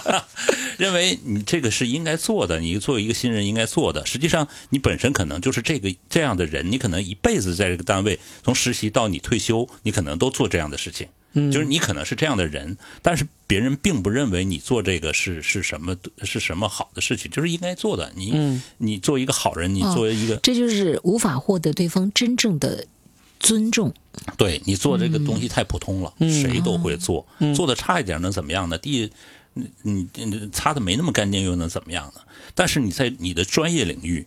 [0.78, 4.06] 认为你这个是应该做的，你作为一个新人应该做的。
[4.06, 11.08] 实际上，你本身可能就是这个这样的人，你可能一辈子在这个单位，从实习到你退休，你可能都做这样的事情。
[11.36, 18.12] 嗯，就是你可能是这样的人，但是别人并不认为你做这个是是什么是什么好的事情，就是应该做的。
[18.15, 22.88] 你你做一个好人，你作为一个，这就是无法获得对方真正的。
[23.38, 23.93] 尊重，
[24.38, 28.78] 对你做这个东西太普通了，谁都会做，做的差一点能怎么样呢？
[28.78, 29.12] 第一，
[29.84, 32.21] 你你擦的没那么干净又能怎么样呢？
[32.56, 34.26] 但是你在你的专业领域，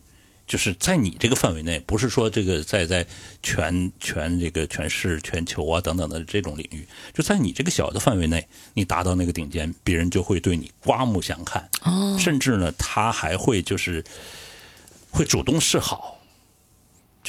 [0.49, 3.05] 就是在你这个范围内，不是说这个在在
[3.43, 11.69] 全全这个全市全球啊等等的这种领域，就在你这个小的范围内，你达到那个顶尖，别人就会对你刮目相看，
[12.17, 14.03] 甚至呢，他还会就是
[15.11, 16.18] 会主动示好。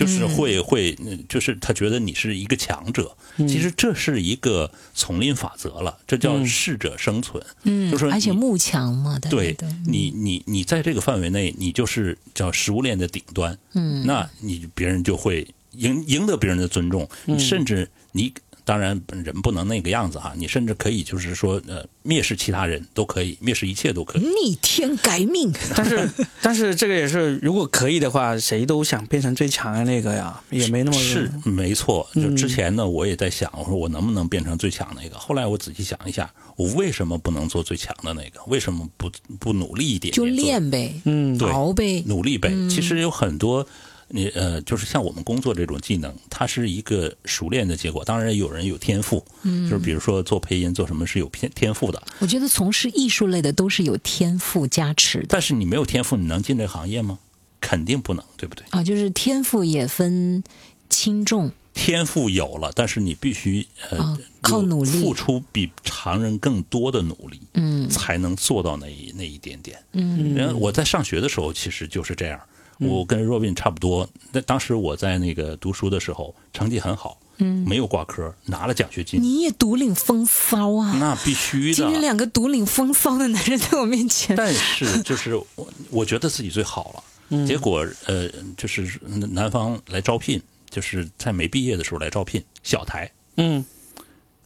[0.01, 0.97] 就是会会，
[1.29, 7.45] 就是他觉得你是一个强者，其实这是一个丛林法则了，这叫适者生存。
[7.65, 9.55] 嗯，就是而且慕强嘛，对，
[9.87, 13.59] 你你你在这个范围内，你就是叫食物链的顶端。
[13.75, 17.07] 嗯，那你别人就会赢赢得别人的尊重，
[17.39, 18.33] 甚至你。
[18.65, 20.33] 当然，人不能那个样子哈。
[20.37, 25.53] 你甚至可以就是说，呃，蔑视其他人都可以，蔑视一切都可以，逆天改命。
[25.77, 26.11] 但是，
[26.43, 32.09] 但是这个也是，如果可以的话，谁都想变成最强的那个呀，也没那么是没错。
[32.15, 35.19] 就之前呢，我也在想，我说我能不能变成最强那个？
[35.19, 38.41] 后来我仔细想一下，我为什么不能做最强的那个？
[38.47, 40.13] 为什么不不努力一点？
[40.13, 42.51] 就练呗，嗯，熬呗，努力呗。
[42.69, 43.67] 其实有很多。
[44.11, 48.05] 你呃，就是像我们工作这种技能，它是一个熟练的结果。
[48.05, 52.03] 当然，有人有天赋，嗯，就是比如说做配音，做什么是有天天赋的。
[52.19, 55.27] 我觉得从事艺术类的都是有天赋加持的。
[55.29, 57.19] 但是你没有天赋，你能进这个行业吗？
[57.61, 58.65] 肯定不能，对不对？
[58.71, 60.43] 啊，就是天赋也分
[60.89, 61.53] 轻重。
[61.73, 69.79] 天赋有了，但是你必须呃靠努力付出比常人更多的努力，嗯，才能做到那一那一点点。
[69.93, 72.41] 嗯，然后我在上学的时候，其实就是这样。
[72.81, 79.23] 我跟若斌差不多，那当时我在那个读书的时候，成绩很好，嗯，没有挂科，拿了奖学金。
[79.23, 80.97] 你也独领风骚啊！
[80.99, 81.75] 那必须的。
[81.75, 84.35] 今天两个独领风骚的男人在我面前。
[84.35, 87.47] 但是就是我，我觉得自己最好了。
[87.47, 90.41] 结果呃，就是南方来招聘，
[90.71, 93.11] 就是在没毕业的时候来招聘小台。
[93.37, 93.65] 嗯，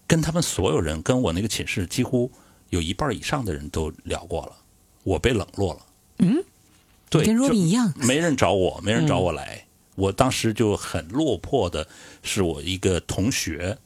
[0.07, 2.31] 跟他们所有人，跟我那个寝室几乎
[2.71, 4.53] 有一半以上的人都聊过了，
[5.05, 5.81] 我被冷落了。
[6.19, 6.45] 嗯。
[7.19, 9.65] 对，跟若冰一样，没人找我，没人找我来。
[9.97, 11.87] 我当时就很落魄的，
[12.23, 13.79] 是我一个同学，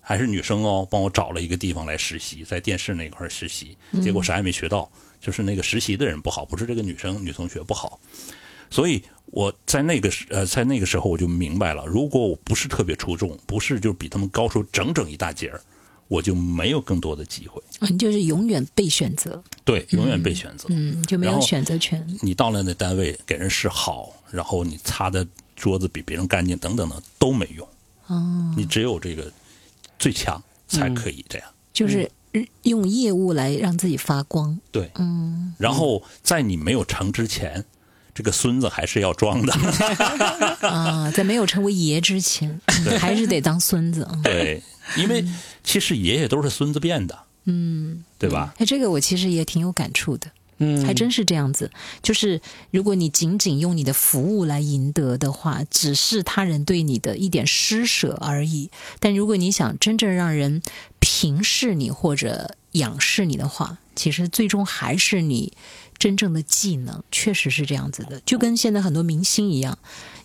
[0.00, 4.90] 还是女生哦，帮我找了一个地方来实习，在电视那块实习，结果啥也没学到，
[5.20, 8.00] 就是那个实习的人不好，不是这个女生女同学不好。
[8.70, 15.60] 所以我在那个时呃，在那个时候我就明白了，如果我不是特别出众，不是就比他们高出整整一大截儿，
[16.10, 17.62] 我就没有更多的机会。
[17.78, 20.66] 啊你就是永远被选择，对，永远被选择。
[20.70, 22.04] 嗯，就没有选择权。
[22.20, 27.66] 你到了那单位给人示好，然后你擦的桌子比别人干净等等的都没用。
[28.08, 29.32] 哦，你只有这个
[30.00, 31.48] 最强才可以这样。
[31.72, 32.10] 就是
[32.64, 34.58] 用业务来让自己发光。
[34.72, 37.64] 对，嗯，然后在你没有成之前，
[38.12, 39.52] 这个孙子还是要装的。
[40.68, 42.60] 啊，在没有成为爷之前，
[42.98, 44.06] 还是得当孙子。
[44.10, 44.62] 嗯对，
[44.96, 45.24] 因为
[45.70, 48.52] 其实爷爷都是孙子变的，嗯，对吧？
[48.58, 50.28] 哎，这个我其实也挺有感触的。
[50.58, 51.70] 嗯，还真是这样子，
[52.02, 52.40] 就是
[52.72, 58.68] 如果你仅仅用你的服务来赢得的话，只是他人对你的一点施舍而已。
[58.98, 60.60] 但如果你想真正让人
[60.98, 65.52] 平视你或者仰视你的话，其实最终还是你
[65.96, 68.20] 真正的技能，确实是这样子的。
[68.26, 69.78] 就跟现在很多明星一样，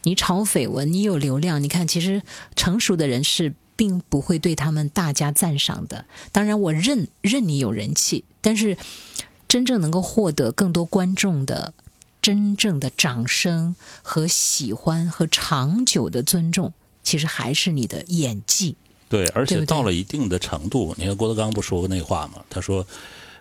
[0.03, 2.23] 你炒绯闻，你有流量，你看，其实
[2.55, 6.05] 成熟的人是并不会对他们大加赞赏的。
[6.31, 8.77] 当然，我认认你有人气，但是。
[9.47, 11.73] 真正能够获得更多观众的
[12.19, 18.75] 真正的掌声和喜欢和长久的尊重，其实还是你的演技。
[19.07, 22.43] 对，而且到了一定的程度，你看郭德纲不说过那话吗？
[22.49, 22.85] 他说：“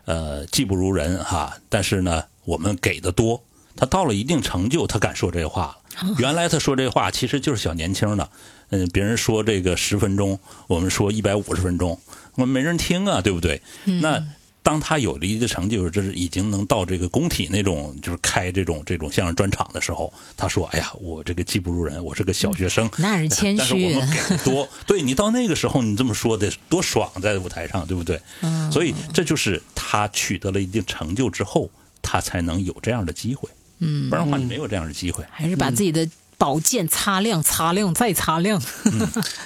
[0.04, 3.42] 呃，技不如人哈，但是呢，我们给的多。”
[3.74, 6.14] 他到了一定成就，他敢说这话了。
[6.18, 8.30] 原来他说这话其实就是小年轻的，
[8.74, 11.98] 嗯，别人说这个十分钟，我们说一百五十分钟，
[12.34, 13.60] 我们没人听啊，对不对？
[14.00, 14.20] 那
[14.62, 28.18] 当他有了一个成就，就是已经能到这个工体那种，就是开这种这种相声专场的时候，他说：“哎呀，我这个技不如人，我是个小学生。”那 是谦虚但是我们多，对你到那个时候，你这么说得多爽，在舞台上，对不对？
[28.40, 33.46] 嗯所以这就是他取得了一定成就之后，他才能有这样的机会。
[33.80, 35.22] 嗯，不然的话，你没有这样的机会。
[35.30, 38.60] 还是把自己的宝剑擦亮、擦亮再擦亮。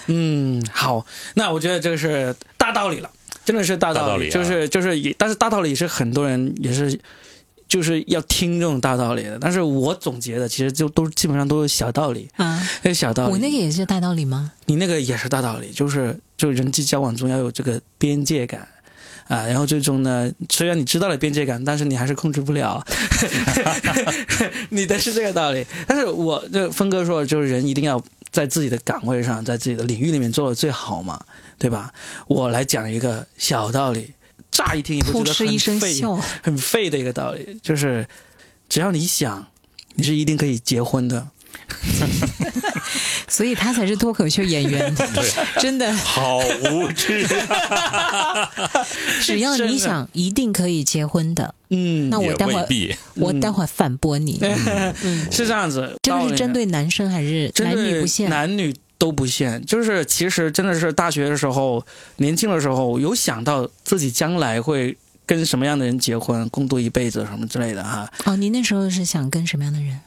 [0.07, 3.11] 嗯，好，那我觉得这个是大道理了，
[3.45, 6.99] 真的是大道理，道理啊就是就是也，但是大道理是很多人也是
[7.69, 13.33] 就是要听这种大道理的，但是我总结的其实就都基本上都是小道理，啊，那小道理。
[13.33, 14.53] 我那个也是大道理吗？
[14.67, 18.67] 你那个也是大道理，就是就人际交往中要有这个边界感
[19.29, 22.83] 啊，然后最终呢，虽然你知道了边界感，但是你还是控制不了
[24.71, 25.65] 你的是这个道理。
[25.87, 31.23] 但是我这峰哥说，就是人一定要在自己的岗位上，在自己的领域里面做的最好嘛，
[31.59, 31.93] 对吧？
[32.27, 34.13] 我来讲一个小道理，
[34.51, 38.09] 乍一听也不觉得一声很废笑，很废的一个道理，就是
[38.69, 39.47] 只要你想，
[39.95, 41.29] 你是一定可以结婚的。
[43.29, 44.95] 所以他才是脱口秀演员，
[45.61, 45.93] 真的。
[45.95, 47.27] 好无知，
[49.23, 51.55] 只要你想，一定可以结婚的。
[51.71, 52.67] 嗯，那我待会儿。
[53.15, 54.41] 我待会儿反驳你，
[55.31, 55.97] 是这样子。
[56.03, 58.31] 这个是针对男生还是男女不限？
[58.31, 59.65] 男女都不限。
[59.67, 61.85] 就是其实真的是大学的时候，
[62.17, 68.11] 年轻的时候有想到自己将来会跟什么样的人结婚，共度一辈子什么之类的哈。
[68.25, 70.01] 哦，你那时候是想跟什么样的人？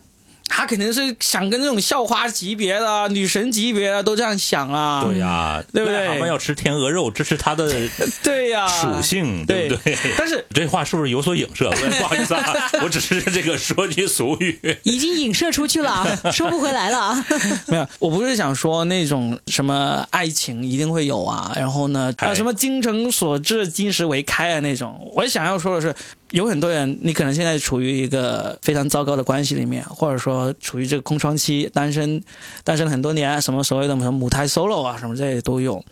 [0.51, 5.03] 他肯定是想跟这种校花级别的、女神级别的都这样想啊。
[5.05, 7.73] 对呀，对不对癞蛤蟆要吃天鹅肉，这是他的
[8.21, 9.97] 对呀、属性，对不对？
[10.17, 11.69] 但是这话是不是有所影射？
[11.71, 12.43] 不好意思啊，
[12.83, 14.77] 我只是这个说句俗语。
[14.83, 17.25] 已经影射出去了啊， 收不回来了啊。
[17.67, 25.09] 没有，我不是想说那种什么爱情一定会有啊，然后呢，哎啊什么精诚所至，金石为开啊那种。
[25.13, 25.95] 我想要说的是，
[26.31, 32.23] 有很多人，你可能现在处于一个非常糟糕的关系里面，或者说处于这个空窗期，单身，
[32.63, 35.83] 单身了很多年，什么所谓的什么母胎 solo 啊，什么这些都有。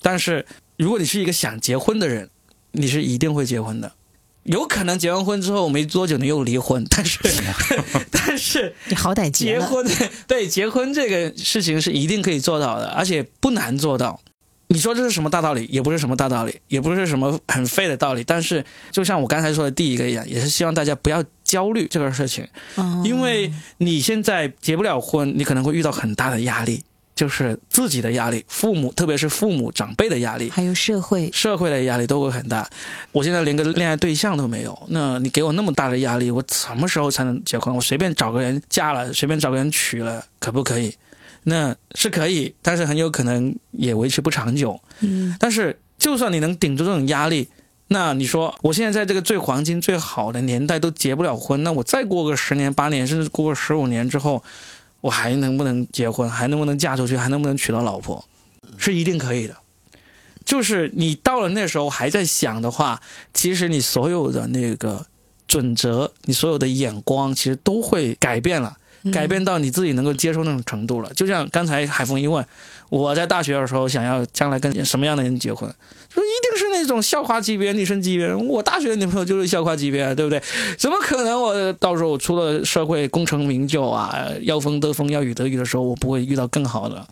[0.00, 2.30] 但是如果你是一个想结婚的人，
[2.72, 3.92] 你是一定会结婚的。
[4.44, 7.18] 有可能结完婚之后没多久你又离婚，但是
[8.10, 9.84] 但是你好歹结婚，
[10.26, 14.20] 对结婚这个事情是一定可以做到的，而且不难做到。
[14.68, 15.66] 你说这是什么大道理？
[15.70, 18.22] 也不是什么大道理，也不是什么很废的道理。
[18.22, 32.68] 但是，就像我刚才说的第一个一样，也是希望大家不要焦虑这个事情，哦因为你现在结不了婚，你可能会遇到很大的压力，就是自己的压力，父母，特别是父母长辈的压力，还有社会，社会的压力都会很大。
[33.12, 37.74] 我现在连个恋爱对象都没有，那你给我那么大的压力，我什么时候才能结婚？
[37.74, 40.94] 我随便找个人嫁了，随便找个人娶了，可不可以？
[41.44, 44.80] 那是可以，但是很有可能也维持不长久。
[45.00, 47.48] 嗯，但是就算你能顶住这种压力，
[47.88, 54.42] 那你说我现在在这个最黄金、最好的年代都结不了婚，那我再过个十年、八年，甚至过个十五年之后，
[55.00, 56.28] 我还能不能结婚？
[56.28, 57.16] 还能不能嫁出去？
[57.16, 58.24] 还能不能娶到老婆？
[58.76, 59.56] 是一定可以的。
[60.44, 63.00] 就是你到了那时候还在想的话，
[63.34, 65.06] 其实你所有的那个
[65.46, 68.76] 准则，你所有的眼光，其实都会改变了。
[69.12, 71.12] 改变到你自己能够接受那种程度了。
[71.14, 72.44] 就像刚才海峰一问，
[72.90, 75.68] 我在大学的时候想要将来跟什么样的人结婚，
[76.12, 78.34] 说一定是那种校花级别、女生级别。
[78.34, 80.42] 我大学的女朋友就是校花级别，对不对？
[80.76, 87.06] 怎么可能我到时候出了社会功成名就啊，要风得风，要雨得雨的时候，我不会遇到更好的？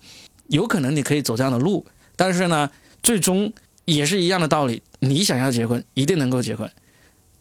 [0.48, 2.70] 有可能你可以走这样的路，但是呢，
[3.02, 3.52] 最终
[3.84, 4.82] 也是一样的道理。
[5.00, 6.70] 你想要结婚，一定能够结婚。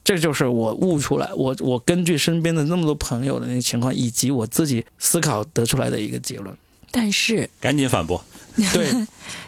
[0.06, 6.56] 这就是我悟出来，我我根据身边的那么多朋友的那个情况，以及我自己思考得出来的一个结论。
[6.91, 8.24] 但是赶紧反驳。
[8.72, 9.06] 对，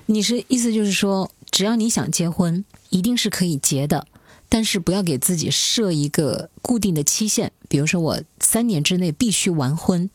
[0.07, 4.07] 你是意思就是说，只要你想结婚，一定是可以结的，
[4.49, 10.09] 但是不要给自己设一个固定的期限，比如说我三年之内必须完婚，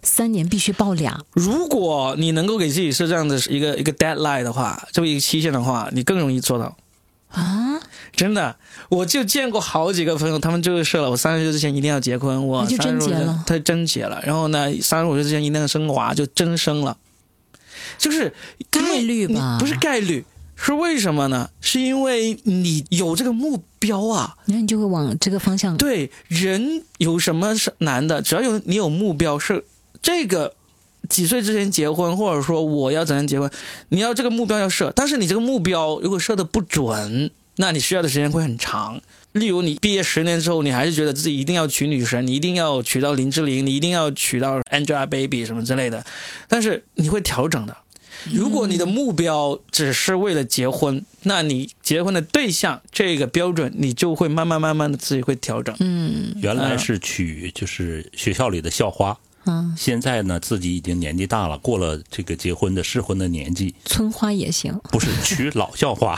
[0.00, 1.20] 三年必须抱俩。
[1.32, 6.76] 如果你能够给自己设这样的一个一个 deadline 的话，这么一个期限的话，你更容易做到。
[7.30, 7.78] 啊，
[8.16, 8.56] 真的，
[8.88, 14.22] 我就见过好几个朋友，他们就是设了，我三十岁之前一定要结婚，我那就真35岁结了他真结了。
[14.24, 16.96] 然后呢，三十五岁之前一定要生娃，就真生了。
[17.96, 18.32] 就是
[18.70, 20.24] 概率吧不是概率，
[20.56, 21.50] 是为什么呢？
[21.60, 24.36] 是因为你有这个目标啊。
[24.46, 25.76] 那你就会往这个方向。
[25.76, 28.22] 对，人有什么是难的？
[28.22, 29.64] 只要有你有目标，是
[30.00, 30.54] 这个
[31.08, 33.50] 几岁之前结婚，或者说我要怎样结婚，
[33.88, 39.00] 你要这个目标要设，但是你这个目标如果设的不准，那你需要的时间会很长。
[39.32, 46.04] 例如，你毕业十年之后，你还是觉得自己一定要娶女神，你一定要娶到林志玲，你一定要娶到 Angelababy 什么之类的，
[46.48, 47.76] 但是你会调整的。
[48.32, 55.76] 如果你的目标只是为了结婚，那你结婚的对象这个标准，你就会慢慢慢慢的自己会调整。
[55.78, 59.16] 嗯原来是娶就是学校里的校花，
[59.48, 64.78] 嗯，现在呢自己已经年纪大了，过了这个结婚的适婚的年纪，村花也行。
[64.90, 66.14] 不是娶老校花，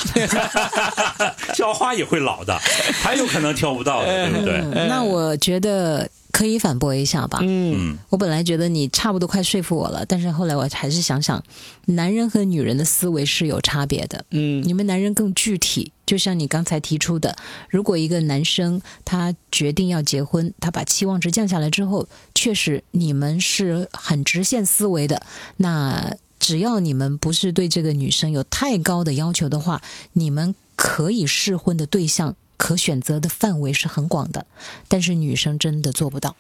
[1.55, 2.59] 校花也会老的，
[3.03, 4.61] 还有可能挑不到的，对不对？
[4.73, 6.09] 嗯，那我觉得
[6.41, 7.41] 可以反驳一下吧。
[7.43, 11.45] 嗯，嗯，我本来觉得你差不多快说服我了，但是后来我还是想想，
[11.85, 14.25] 男人和女人的思维是有差别的。
[14.31, 17.37] 嗯你们男人更具体，就像你刚才提出的，
[17.69, 25.21] 如果一个男生他决定要结婚，他把期望值降下来之后，确实你们是很直线思维的。
[25.59, 29.83] 那只要你们不是对这个女生有太高的要求的话，
[30.15, 34.45] 你们可以试婚的对象可选择的范围是很广的。
[34.87, 36.37] 但是女生真的做不到。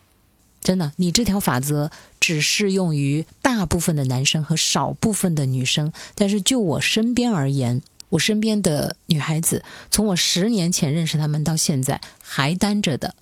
[0.62, 5.90] 真的，你这条法则只适用于大部分的男生和少部分的女生。
[6.14, 7.80] 但是就我身边而言，
[8.10, 13.14] 我身边的女孩子，从我十年前认识她们到现在还单着的，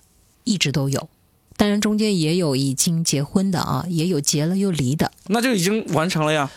[0.43, 1.07] 一直都有。
[1.55, 5.11] 当然，中间也有已经结婚的啊，也有结了又离的。
[5.27, 6.51] 那就已经完成了呀。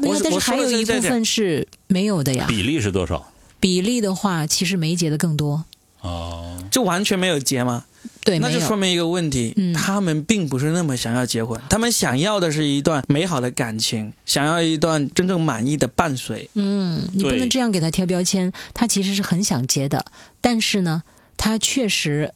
[0.00, 2.46] 我但是还有一部分是没有的呀。
[2.48, 3.32] 比例是多少？
[3.60, 5.64] 比例的话，其实没结的更多。
[6.00, 7.84] 哦，就完全没有结吗？
[8.24, 8.50] 对，那。
[8.50, 16.48] 就说明一个问题，嗯他们并不是那么想要结婚，他们想要的是一段美好的感情，想要一段真正满意的伴随。
[16.54, 18.52] 嗯，你不能这样给他贴标签。
[18.74, 20.04] 他其实是很想结的，
[20.40, 21.02] 但是呢，
[21.36, 22.32] 他确实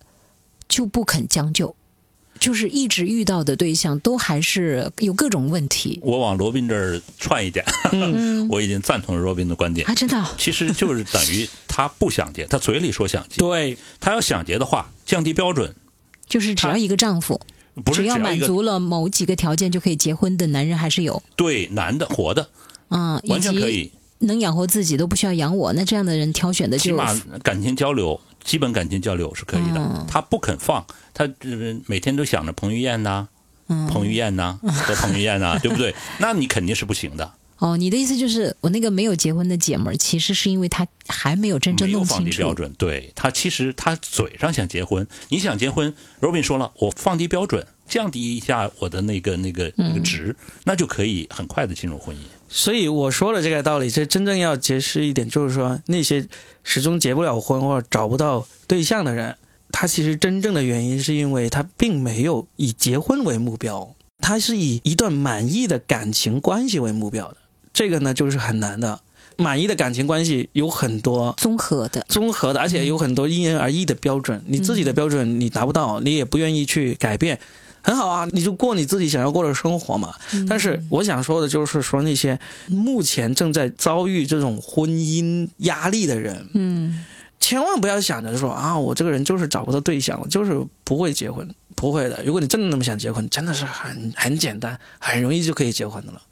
[0.68, 1.74] 就不肯将就，
[2.42, 6.00] 就是一直遇到的对象都还是有各种问题。
[6.02, 9.86] 我往罗宾这儿串一点，嗯， 我已经赞同罗宾的观点。
[9.86, 9.94] 啊，。
[9.94, 15.72] 真的，其实就是等于他不想结，他嘴里说想结，对，他要想结的话，降低标准，
[16.26, 17.40] 就是只要一个丈夫，
[17.84, 22.48] 不是只要满足了某几个条件就可以结婚的男人还是有，对男的活的，
[22.88, 29.80] 嗯，以完全可以，能养活自己都不需要养我，那这样的人挑选的就起码感情交流，基本感情交流是可以的。
[29.80, 33.28] 嗯他不肯放，他呃每天都想着彭于晏呐、
[33.68, 35.94] 嗯彭于晏呐、 和彭于晏呐、对不对？
[36.18, 42.14] 那你肯定是不行的，哦，你的意思就是我那个没有结婚的姐们儿，其实是因为她还没有真正弄清楚。
[42.16, 42.72] 放低标准。
[42.76, 52.20] 对她其实她嘴上想结婚，你想结婚，Robin 说了，我放低标准，降低一下我的那个那个那个嗯值，那就可以很快的进入婚姻。
[52.54, 56.26] 所以我说的这个道理，这真正要揭示一点，就是说那些
[56.62, 59.36] 始终结不了婚或者找不到对象的人，
[59.72, 67.38] 他其实真正的原因是因为他并没有以结婚为目标，他是以一段满意的感情关系为目标的。
[67.72, 69.00] 这个呢，就是很难的。
[69.38, 74.44] 满意的感情关系有很多综合的，综合的，而且有很多因人而异的标准。
[74.46, 77.40] 你自己的标准你达不到，你也不愿意去改变，
[77.82, 80.14] 很好啊，你就过你自己想要过的生活嘛。
[80.48, 87.04] 但是我想说的就是说那些目前正在遭遇这种婚姻压力的人，嗯，
[87.40, 92.22] 千万不要想着说啊，我这个人就是找不到对象，我就是不会结婚，不会的。
[92.24, 96.22] 如果你真的那么想结婚，真的是很很简单，很容易就可以结婚的了。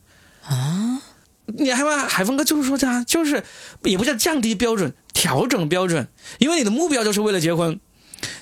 [0.44, 1.02] 啊，
[1.46, 3.42] 你害怕海峰哥就是说这样，就是
[3.82, 6.06] 也不叫降低标准，调整标准，
[6.38, 7.78] 因为你的目标就是为了结婚，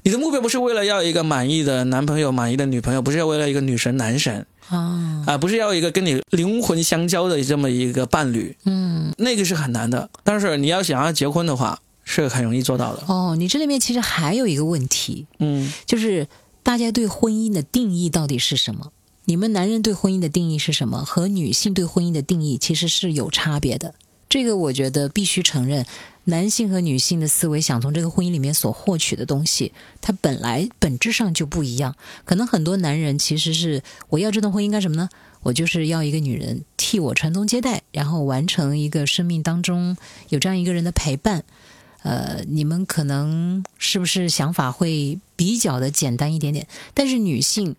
[0.03, 10.09] 你的目标不是为了要一个满意的男朋友、满意的女朋友，不是要为了一个女神男神啊，啊，不是要一个跟你灵魂相交的这么一个伴侣，嗯，那个是很难的。
[10.22, 13.03] 但是你要想要结婚的话，是很容易做到的。
[13.07, 16.26] 哦，你这里面其实还有一个问题，嗯，就是
[16.62, 18.93] 大家对婚姻的定义到底是什么？
[19.24, 21.05] 你们男人对婚姻的定义是什么？
[21.05, 23.95] 和女性对婚姻的定义其实是有差别的。
[24.29, 25.87] 这个我觉得必须承认，
[26.29, 29.72] 男性和女性的思维想从这个婚姻里面所获取的东西，
[30.03, 31.97] 它本来本质上就不一样。
[32.24, 35.09] 可能很多男人其实是我要这段婚姻干什么呢？
[35.43, 39.97] 我就是要一个女人替我传宗接代，然后完成一个生命当中
[40.29, 41.45] 有这样一个人的陪伴。
[42.03, 46.68] 呃，你们可能是不是想法会比较的简单一点点？
[46.93, 47.74] 但是女性，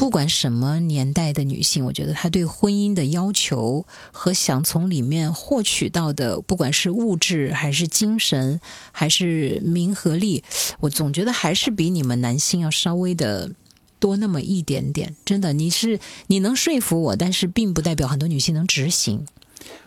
[0.00, 8.58] 不管什么年代的女性，我觉得她对婚姻的要求和想从里面获取到的，不管是物质还是精神
[8.92, 10.42] 还是名和利，
[10.80, 13.52] 我总觉得还是比你们男性要稍微的
[13.98, 15.14] 多那么一点点。
[15.26, 19.26] 真的，你是你能说服我，但是并不代表很多女性能执行。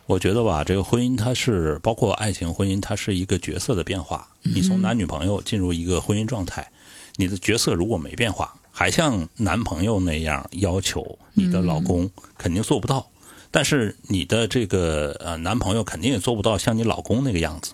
[0.06, 4.30] 我觉得吧，这个婚姻它是包括爱情婚姻，它是一个角色的变化。
[4.44, 6.72] 你从男女朋友进入一个婚姻状态，
[7.16, 13.10] 你的角色如果没变化，还像男朋友那样要求你的老公，肯定做不到。
[13.52, 17.74] 但是你的这个呃男朋友肯定也做不到像你老公那个样子。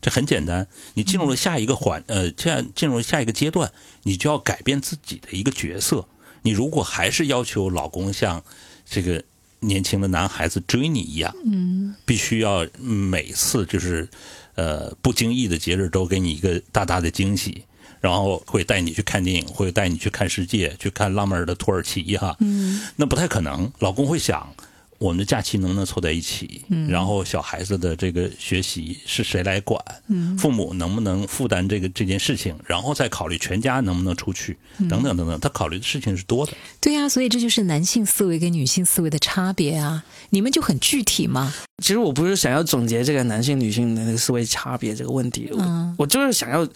[0.00, 3.72] 这很简单，你进入了下一个环呃，这样进入下一个阶段，
[4.04, 6.06] 你就要改变自己的一个角色。
[6.42, 8.42] 你如果还是要求老公像
[8.88, 9.22] 这个。
[9.60, 14.06] 年轻的男孩子追你一样，嗯，必须要每次就是，
[14.54, 17.64] 呃，不经意的节日都给你一个大大的惊喜，
[18.00, 23.70] 然后会带你去看电影，会带你去看世界，去看浪漫的土耳其哈，嗯，那不太可能。
[23.78, 24.54] 老公会想，
[24.98, 26.62] 我们的假期能不能凑在一起？
[26.68, 29.80] 嗯，然后小孩子的这个学习是谁来管？
[30.08, 32.56] 嗯，父母能不能负担这个这件事情？
[32.66, 34.56] 然后再考虑全家能不能出去，
[34.88, 35.38] 等等等等。
[35.40, 36.52] 他考虑的事情是多的。
[36.80, 40.04] 对呀、所以这就是男性思维跟女性思维的差别啊！
[40.30, 45.50] 你们就很具体嘛，其实我不是想要总结这个男性女性的那个思维差别这个问题，
[45.96, 46.66] 我就是想要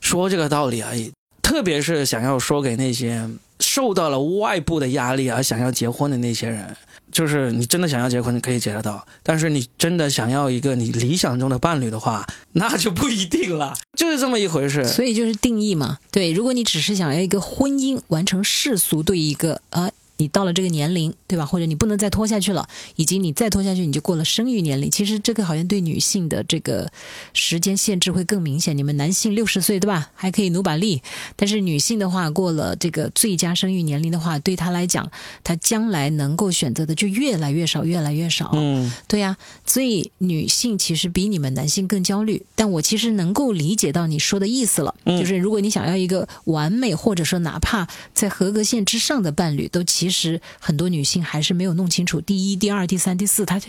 [0.00, 1.10] 说这个道理而已。
[1.42, 3.28] 特别是想要说给那些
[3.58, 6.76] 受到了外部的压力而想要结婚的那些人，
[7.12, 14.84] 就是你真的想要结婚，你可以结得到；但是你真的想要一个你理想中的伴侣的话，那就不一定了， 就是这么一回事。
[14.84, 15.98] 所以就是定义嘛。
[16.10, 19.90] 对，如果你只是想要一个婚姻，完成世俗对一个啊。
[20.20, 21.46] 你到了这个年龄，对吧？
[21.46, 24.90] 或者你不能再拖下去了，以及你再拖下去，你就过了生育年龄。
[24.90, 26.92] 其实这个好像对女性的这个
[27.32, 28.76] 时间限制会更明显。
[28.76, 30.10] 你们男性六十岁，对吧？
[30.14, 31.00] 还可以努把力，
[31.36, 35.10] 但是女性的话，过了这个最佳生育年龄的话，对她来讲，
[35.42, 38.50] 她将来能够选择的就越来越少，越来越少。
[38.52, 53.60] 嗯，对呀、所以女性其实比你们男性更焦虑，但我其实能够理解到你说的意思了，嗯就是如果你想要一个完美，或者说哪怕在合格线之上的伴侣，都其实很多女性还是没有弄清楚第一、第二、第三、第四，她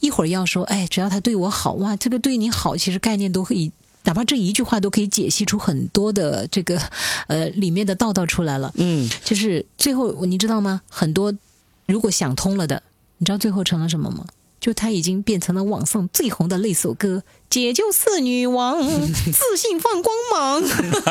[0.00, 3.72] 一会儿要说，哎，只要他对我好，哇，这个对你好，其实概念都可以。
[4.04, 6.80] 哪怕这一句话都可以解析出很多的这个，
[7.26, 8.72] 呃，里面的道道出来了。
[8.76, 10.80] 嗯，就是最后你知道吗？
[10.88, 11.34] 很多
[11.86, 12.80] 如果想通了的，
[13.18, 14.24] 你知道最后成了什么吗？
[14.60, 18.80] 就他已经变成了网上最红的那首歌《解救四女王》
[19.30, 20.62] 自信放光芒。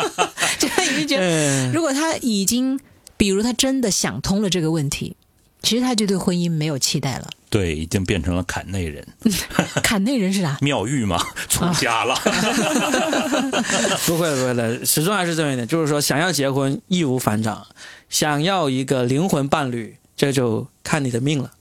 [0.58, 2.80] 就他已经觉得，嗯如果他已经，
[3.18, 5.16] 比如他真的想通了这个问题，
[5.62, 7.30] 其实他就对婚姻没有期待了。
[7.50, 9.08] 对，已经变成了坎内人，
[9.82, 10.58] 坎内人是啥？
[10.62, 12.14] 妙玉嘛，出家了。
[14.06, 17.66] 不会，不会的，始终还是这么一点，就是说，想要结婚义无反掌，
[18.10, 21.52] 想要一个灵魂伴侣，这就看你的命了。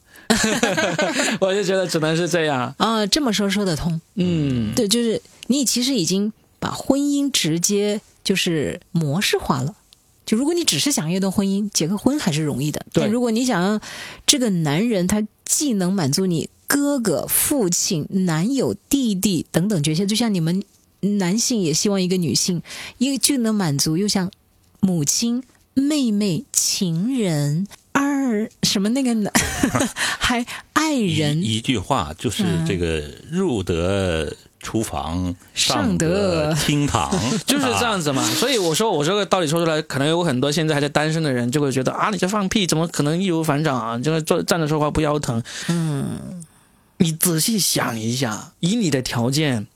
[1.40, 2.74] 我就觉得只能是这样。
[2.78, 4.00] 啊，这么说说得通。
[4.16, 9.76] 嗯，对，就是你其实已经把婚姻直接就是模式化了。
[10.24, 12.84] 就如果你只是想要一段婚姻，结个婚还是容易的。
[12.92, 13.80] 对但如果你想要
[14.26, 20.62] 这个男人，他既能满足你哥哥、父亲、男友、弟弟等等这些，就像你们
[21.00, 22.62] 男性也希望一个女性，
[22.98, 24.30] 一个就能满足，又像
[24.80, 25.42] 母亲、
[25.74, 27.66] 妹妹、情人。
[27.96, 29.32] 二什么那个男
[30.18, 34.34] 还爱人一一句话就是嗯这个入得
[34.64, 37.08] 厨房，上得得厅堂，
[37.46, 38.24] 就是这样子嘛。
[38.30, 43.98] 所以我说，我这个道理说出来，可能有很多现在还在单身的人就会觉得啊，你这放屁，怎么可能易如反掌啊？
[43.98, 45.40] 就是坐站着说话不腰疼。
[45.68, 46.42] 嗯，
[46.96, 49.66] 你仔细想一下，以你的条件，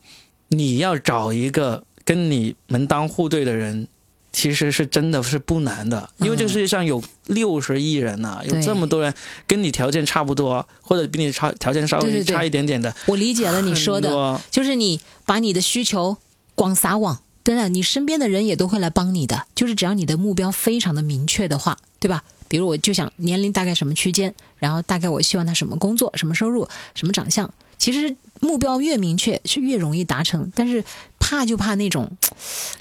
[0.47, 3.87] 你要找一个跟你门当户对的人，
[4.31, 9.13] 其实是真的是不难的，因为这个世界上有六十亿人呐、有这么多人
[9.47, 16.17] 跟你条件差不多，或者比你差条件稍微差一点点的，我理解了你说的，就是你把你的需求
[16.53, 22.23] 广撒网，当然你身边的人也都会来帮你的，就是只要你的目标非常的明确的话，对吧？
[22.47, 30.83] 比如我就想年龄大概什么区间，然后大概我希望他什么工作、什么收入、什么长相，其实目标越明确是越容易达成，但是
[31.19, 32.09] 怕就怕那种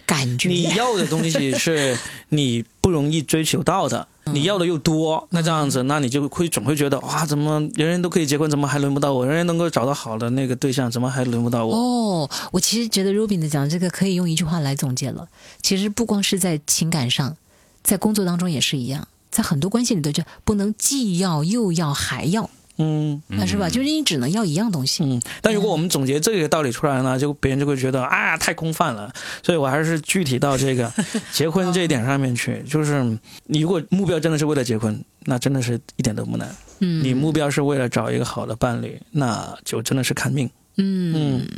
[0.06, 0.48] 感觉。
[0.48, 1.98] 你要的东西是
[2.30, 9.26] 你不容易追求到的，你要的又多，那这样子，那你就会总会觉得哇，怎么人人都可以结婚，怎么还轮不到我？
[9.26, 11.74] 人人能够找到好的那个对象，怎么还轮不到我？
[11.74, 15.28] 哦，我其实觉得 Robin 的讲这个可以用一句话来总结了。
[15.62, 17.36] 其实不光是在情感上，
[17.82, 22.48] 在工作当中也是一样，在很多关系里头就不能既要又要还要，
[22.78, 23.68] 嗯那是吧？
[23.68, 25.04] 就是你只能要一样东西。
[25.04, 25.20] 嗯。
[25.42, 29.12] 但如果我们总结这个道理出来呢，就别人就会觉得啊，太空泛了。
[29.42, 30.92] 所以我还是具体到这个
[31.32, 33.02] 结婚这一点上面去，就是
[33.44, 36.48] 你如果目标真的是为了结婚，那真的是一点都不难。
[36.80, 40.48] 嗯，你目标是为了找一个好的伴侣，那就真的是看命。
[40.76, 41.48] 嗯嗯，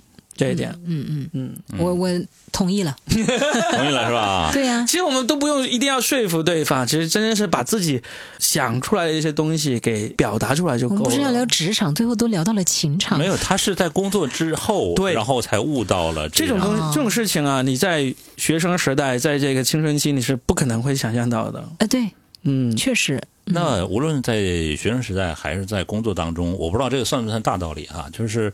[0.41, 1.79] 这一点，嗯嗯，嗯。
[1.79, 2.09] 我我
[2.51, 2.97] 同意了。
[3.07, 3.17] 同
[3.87, 4.51] 意了是吧？
[4.55, 8.03] 对呀、其实我们都不用一定要说服对方，其实真的是把自己
[8.39, 11.01] 想出来的一些东西给表达出来就够了。
[11.03, 13.19] 我们不是要聊职场，最后都聊到了情场。
[13.19, 21.63] 没有，他是在工作之后，对然后才悟到了这种东西这种事情啊，你在学生时代，在这个青春期，你是不可能会想象到的。
[21.79, 22.11] 呃，对，
[22.45, 23.21] 嗯，确实。
[23.53, 24.37] 那无论在
[24.77, 28.07] 学生时代还是在工作当中，我不知道这个算不算大道理啊？
[28.13, 28.53] 就是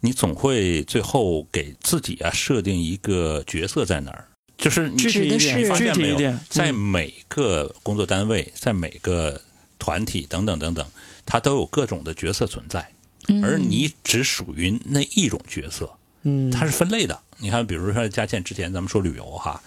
[0.00, 4.26] 你总会最后给自己啊设定一个角色在哪儿，
[4.56, 6.74] 就是你具体一点，发现没有具体一点，在嗯。
[6.74, 9.40] 每个工作单位，在每个
[9.78, 10.86] 团体等等等等，
[11.24, 12.90] 它都有各种的角色存在，
[13.28, 13.44] 嗯。
[13.44, 15.90] 而你只属于那一种角色，
[16.22, 17.18] 嗯，它是分类的。
[17.38, 19.62] 你看，比如说佳倩之前咱们说旅游哈，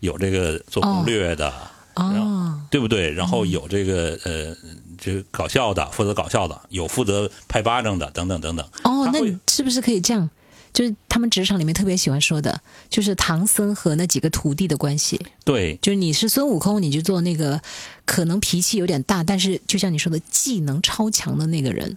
[0.00, 1.52] 有这个做攻略的，
[1.94, 3.10] 哦，对不对？
[3.10, 4.54] 然后有这个呃，
[4.98, 8.66] 这个搞笑的，负责搞笑的，有负责拍巴掌的，等等等等。
[8.84, 10.28] 哦，那你是不是可以这样？
[10.72, 15.20] 就是他们职场里面特别喜欢说的，就是唐僧和那几个徒弟的关系。
[15.44, 17.60] 对，就是你是孙悟空，你就做那个
[18.04, 21.96] 可能脾气有点大，但是就像你说的，技能超强的那个人。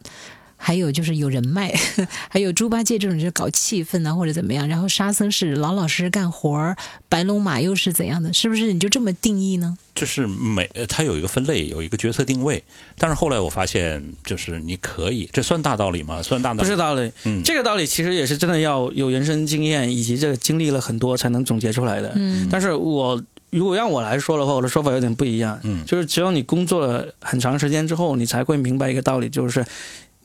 [0.57, 1.73] 还有就是有人脉，
[2.29, 6.75] 还有猪八戒这种就是搞气氛啊或者怎么样，然后沙僧是老老实实干活儿，
[7.07, 8.33] 白龙马又是怎样的？
[8.33, 9.77] 是不是你就这么定义呢？
[9.95, 12.63] 就是每呃它有一个分类，有一个角色定位。
[12.97, 16.21] 但是后来我发现，就是你可以，这算大道理吗？
[16.21, 17.11] 算大道理不是道理。
[17.25, 22.11] 嗯这个道理其实也是真的要有人生经验以及这个经历了很多才能总结出来的。
[22.15, 25.59] 嗯但是我如果让我来说的话，我的说法有点不一样。
[25.63, 29.65] 嗯就是只有你工作了很长时间之后，你才会明白一个道理，就是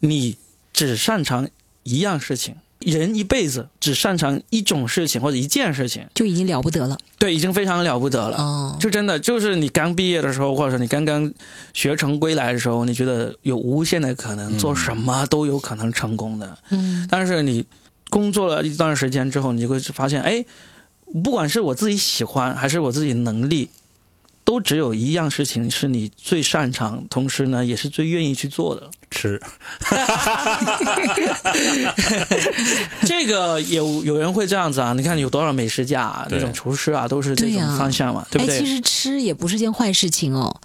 [0.03, 0.37] 你
[0.73, 1.49] 只擅长
[1.83, 2.57] 一样事情。
[2.85, 8.37] 人一辈子只擅长一种事情或者一件事情，就已经了不得了对，已经非常了不得了。
[8.37, 8.77] 哦。
[8.81, 11.33] 就真的就是你刚毕业的时候，或者说你刚刚
[11.73, 16.59] 学成归来的时候，你觉得有无限的可能，嗯做什么都有可能成功的。
[16.71, 17.65] 嗯但是你
[18.11, 20.45] 工作了一段时间之后，你就会发现，哎，
[21.23, 23.69] 不管是我自己喜欢还是我自己能力，
[24.45, 28.91] 都只有一样事情是你最擅长，同时呢也是最愿意去做的。
[29.11, 29.41] 吃。
[33.05, 34.95] 这个有有人会这样子啊？
[34.95, 38.67] 你看有多少美食家啊，那种厨师啊，都是这种方向嘛，对不哎，其？
[38.67, 40.61] 实吃也不是件坏事情哦。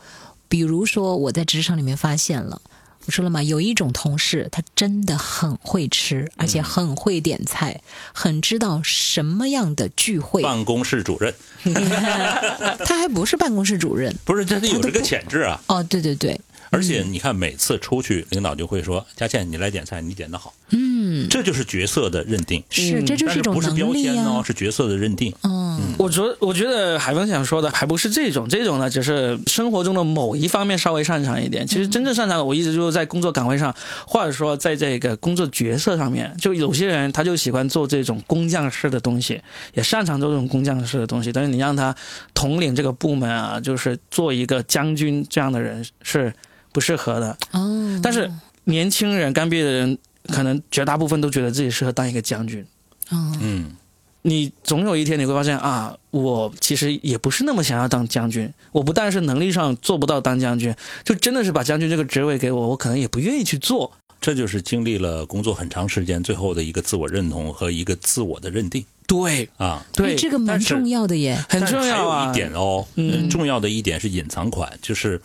[0.50, 2.62] 比如说，我在职场里面发现了，
[3.08, 7.82] 我说了嘛，有一种同事，他真的很会吃，而且很会点菜，
[8.14, 10.44] 很知道什么样的聚会。
[10.44, 11.34] 办公室主任
[12.86, 15.58] 他还不是办公室主任不是，他得有这个潜质啊。
[15.68, 16.38] 哦，对对对，
[16.70, 24.44] 而且你看，每次出去，领导就会说：“佳倩，你来点菜，你点的好。”嗯，这就是角色的认定，是，这就是一种不是标能力签哦，啊。
[24.44, 25.34] 是角色的认定。
[25.44, 31.66] 嗯，我觉我觉得海峰想说的还不是这种，这种呢只是生活中的某一方面稍微擅长一点。
[31.66, 33.74] 其实真正擅长的，我一直就是在工作岗位上，
[34.06, 39.42] 或者说在这个工作角色上面，就有些人他就喜欢做这种工匠式的东西，
[39.74, 41.32] 也擅长做这种工匠式的东西。
[41.32, 41.96] 但是你让他
[42.34, 46.34] 统领这个部门啊，就是做一个将军这样的人是
[46.78, 47.36] 不适合的。
[47.54, 48.32] 哦，但是
[48.66, 49.98] 年轻人刚毕业的人，
[50.28, 52.64] 可能绝大部分都觉得自己适合当一个将军。
[53.10, 53.76] 嗯，嗯，
[54.22, 58.48] 你总有一天你会发现啊，我其实也不是那么想要当将军。
[58.72, 60.72] 我不但是能力上做不到当将军，
[61.04, 63.92] 就真的是把将军这个职位给我，我可能也不愿意去做。
[64.22, 69.84] 这就是经历了工作很长时间，最后的一个自我认同和一个自我的认定对啊。
[69.94, 71.44] 对，哎这个蛮重要的耶。
[71.50, 72.30] 很重要啊。
[72.30, 75.20] 一点哦，嗯呃重要的一点是隐藏款，就是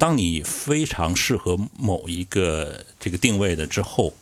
[0.00, 4.14] 当你非常适合某一个这个定位的之后，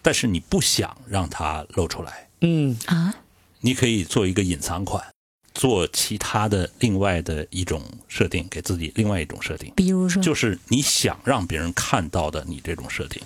[0.00, 3.14] 但是你不想让它露出来，嗯，啊，
[3.60, 5.04] 你可以做一个隐藏款，
[5.52, 10.22] 做其他的另外的一种设定，给自己另外一种设定，比如说？
[10.22, 13.20] 就是你想让别人看到的你这种设定，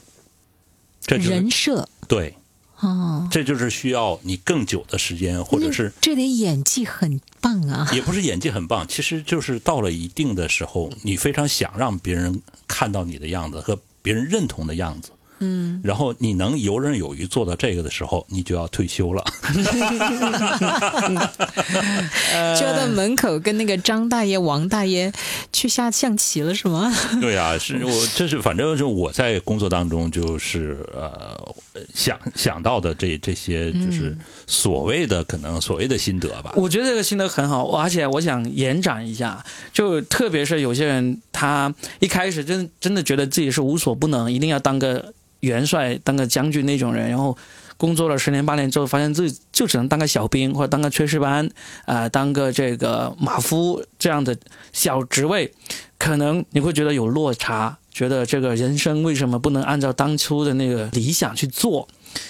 [1.00, 1.88] 这就是人设。
[2.08, 2.34] 对，
[2.80, 7.88] 哦，这就是需要你更久的时间，或者是这得演技很棒啊。
[7.92, 15.10] 也不是演技很棒，其实就是到了一定的时候，你非常想让别人看到你的样子和别人认同的样子，
[15.40, 19.24] 嗯，然后你能游刃有余做到这个的时候，你就要退休了。
[22.58, 25.12] 就要到门口跟那个张大爷、王大爷
[25.52, 26.92] 去下象棋了，是吗？
[27.20, 31.54] 对啊，是我这是反正是我在工作当中就是呃
[31.94, 34.16] 想想到的这这些就是
[34.46, 36.52] 所谓的可能所谓的心得吧。
[36.56, 47.36] 我觉得这个心得很好，而且我想延展一下，就特别是有些人，他一开始真真的觉得自己是无所不能，一定要当个元帅、当个将军那种人，然后
[47.76, 51.48] 工作了十年八年之后，发现自己就只能当个小兵或者当个炊事班，
[51.86, 54.36] 啊、当个这个马夫这样的
[54.72, 55.52] 小职位，
[55.98, 61.88] 可能你会觉得有落差，觉得这个人生为什么不能按照当初的那个理想去做？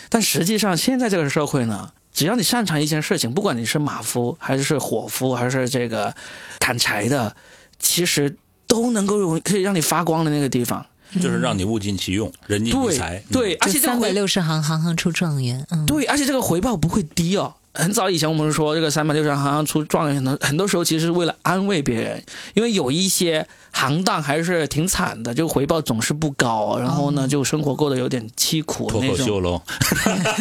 [0.08, 6.14] 但实际上，现在这个社会呢，只要你擅长一件事情，不管你是马夫还是伙夫，还是这个
[6.58, 7.34] 砍柴的，
[7.78, 8.36] 其实
[8.66, 10.86] 都能够有可以让你发光的那个地方。
[11.18, 13.16] 就是让你物尽其用，人尽其才。
[13.16, 15.66] 嗯对，而且这个三百回六十行，行行出状元。
[15.70, 17.54] 嗯，对，而且这个回报不会低哦。
[17.72, 22.22] 很早以前我们说这个三百六十行行出状元，很多很多时候其实是为了安慰别人，
[22.54, 29.18] 因为有一些行当还是挺惨的，就回报总是不高，然后呢就生活过得有点凄苦脱那种。
[29.18, 29.62] 口秀喽，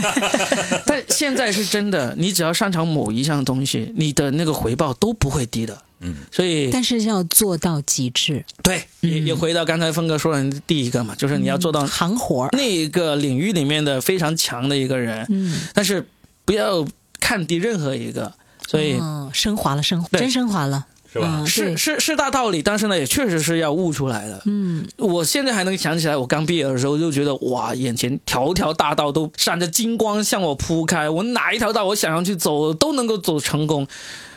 [0.85, 5.77] 但现在是真的，你只要擅长某一项东西，你的那个回报都不会低的。
[6.01, 12.49] 嗯，所以但是要做到极致，对，也也回到刚才峰哥说的第一个嘛，就是你要做到行活儿。
[12.53, 16.07] 那个领域里面的非常强的一个人，嗯，但是
[16.45, 16.87] 不要
[17.19, 18.31] 看低任何一个。
[18.67, 21.27] 所以嗯，升华了，升华真升华了，是吧？
[21.39, 24.39] 嗯是是是大道理，但是呢，也确实是要悟出来的。
[24.45, 33.87] 嗯，我现在还能想起来，我刚毕业的时候就觉得哇，眼前条条大道都闪着金光向我铺开，我哪一条道我想要去走都能够走成功。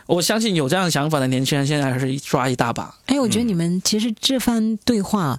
[0.07, 2.95] 我相信有这样想法的年轻人，现在还是抓一大把。
[3.07, 5.39] 哎，我觉得你们其实这番对话，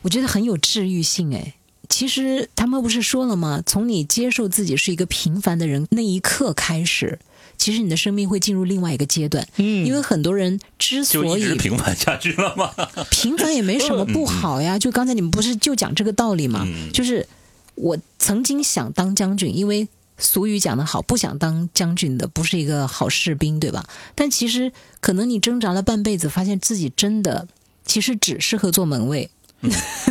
[0.00, 1.34] 我觉得很有治愈性。
[1.34, 1.52] 哎，
[1.92, 3.62] 其实他们不是说了吗？
[3.66, 7.18] 从你接受自己是一个平凡的人那一刻开始，
[7.58, 9.46] 其实你的生命会进入另外一个阶段。
[9.58, 12.72] 嗯因为很多人之所以平凡下去了吗？
[13.10, 14.78] 平凡也没什么不好呀。
[14.78, 16.62] 就刚才你们不是就讲这个道理吗？
[16.64, 17.28] 嗯就是
[17.74, 19.86] 我曾经想当将军，因为
[20.16, 23.84] 俗语讲得好，不想当将军的不是一个好士兵，对吧？
[24.14, 27.46] 但其实可能你挣扎了半辈子，发现自己真的
[27.84, 29.28] 其实只适合做门卫。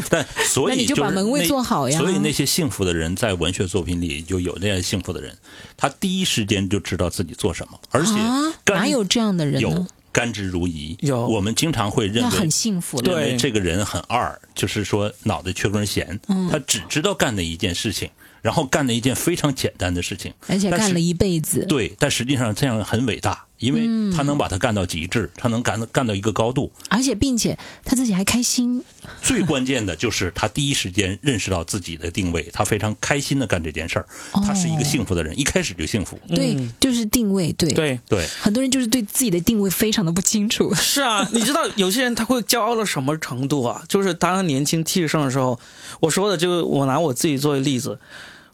[0.10, 5.38] 但所以那你就把门卫做好呀所以那些幸福的人，在文学作品里就有那样幸福的人，
[5.76, 9.86] 他第一时间就知道自己做什么，而且啊，哪有这样的人有？
[10.14, 10.98] 甘之如饴。
[11.00, 13.22] 有我们经常会认为很幸福对了。
[13.22, 18.10] 认为这个人很二，就是说脑袋缺根弦，嗯他只知道干那一件事情，
[18.42, 21.66] 然后干了一件非常简单的事情，而且干了一辈子。
[21.66, 26.70] 对，但实际上这样很伟大，因为嗯他能把它干到极致，他能干到干到一个高度。
[26.90, 28.84] 而且并且他自己还开心，
[29.24, 34.06] 最关键的就是他第一时间认识到自己的定位，他非常开心的干这件事儿，
[34.46, 36.20] 他是一个幸福的人，一开始就幸福。
[36.28, 40.74] 对，就是定位，对，对，对，很多人就是对自己的定位非常的不清楚。
[40.76, 43.84] 是啊，你知道有些人他会骄傲到什么程度啊？
[43.88, 45.60] 就是当他年轻气盛的时候，
[46.00, 48.00] 我说的就是我拿我自己作为例子，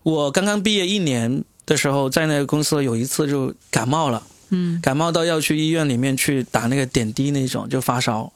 [0.03, 8.31] 我刚刚毕业一年的时候，在那个公司有一次就感冒了，嗯，感冒到要去医院里面去打那个点滴那种，就发烧。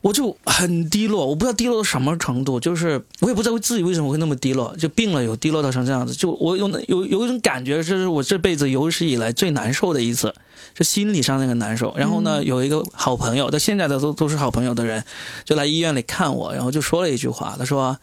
[0.00, 10.34] 我就很低落，我不知道低落到什么程度，就是我也不知道自己为什么会那么低落，就病了有低落到成这样子，就我有有有一种感觉，这是我这辈子有史以来最难受的一次，
[10.76, 11.94] 是心理上那个难受。
[11.96, 15.04] 然后呢，有一个好朋友，到现在的都都是好朋友的人，
[15.44, 17.96] 就来医院里看我，然后就说了一句话，他说：“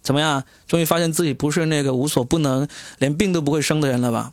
[0.00, 0.42] 怎么样？
[0.66, 2.66] 终于发现自己不是那个无所不能，
[2.96, 4.32] 连病都不会生的人了吧？”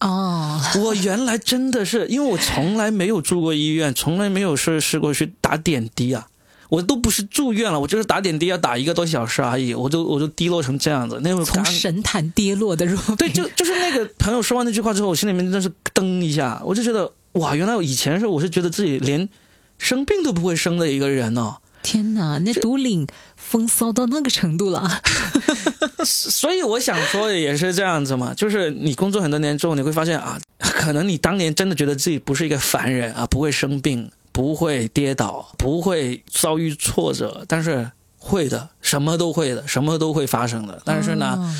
[0.00, 6.26] 哦，我原来真的是，因为我从来没有住过医院，从来没有试试过去打点滴啊，
[6.70, 19.28] 我都不是住院了，我就是打点滴要打一个多小时而已，我就我就低落成这样子，那种从感神坛跌落的若对，就就是那个朋友说完那句话之后，我心里面真的是噔一下，我就觉得哇，原来我以前是我是觉得自己连
[19.76, 23.06] 生病都不会生的一个人哦，天哪，那独领
[23.50, 25.02] 风骚到那个程度了。
[26.06, 40.80] 所以我想说的也是这样子嘛，就是你工作很多年之后，你会发现啊，可能你当年真的觉得自己不是一个凡人啊，不会生病，不会跌倒，不会遭遇挫折，但是会的，什么都会的，什么都会发生的。
[40.84, 41.54] 但是呢，哦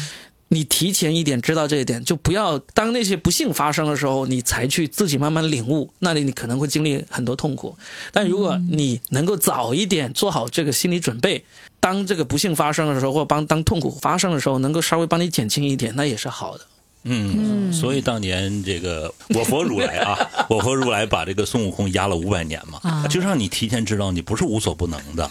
[0.52, 7.76] 你提前一点知道这一点，就不要当那些不幸发生的时候，你才去自己慢慢领悟，那里你可能会经历很多痛苦。
[8.12, 11.44] 但如果你能够早一点做好这个心理准备，
[11.78, 16.66] 当这个不幸发生的时候，或帮当痛苦发生的时候，能够稍微帮你减轻一点，那也是好的。
[17.04, 23.06] 嗯，所以当年这个我佛如来啊， 我佛如来把这个孙悟空压了五百年嘛，啊。
[23.08, 25.28] 就让你提前知道你不是无所不能的，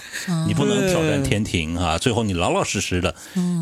[0.48, 3.14] 你不能挑战天庭啊，最后你老老实实的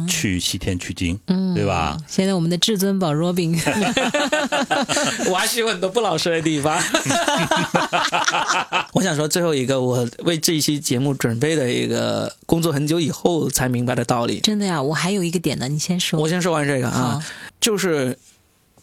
[0.08, 1.20] 去西天取经，
[1.54, 1.98] 对吧？
[2.08, 3.58] 现在我们的至尊宝 Robin
[5.30, 6.82] 我还是有很多不老实的地方。
[8.94, 14.40] 我想说最后一个，我为这一期节目准备的一个工作很久以后才明白的道理。
[14.40, 16.20] 真的呀，我还有一个点呢，你先说。
[16.20, 17.24] 我先说完这个啊，
[17.60, 18.18] 就是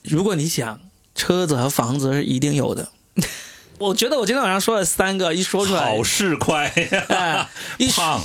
[0.03, 0.81] 如果你想
[1.15, 2.89] 车子和房子是一定有的。
[3.79, 6.73] 我觉得我今天晚上说了三个，一说出来好，事快，
[7.09, 7.47] 哎，
[7.77, 8.23] 一说胖，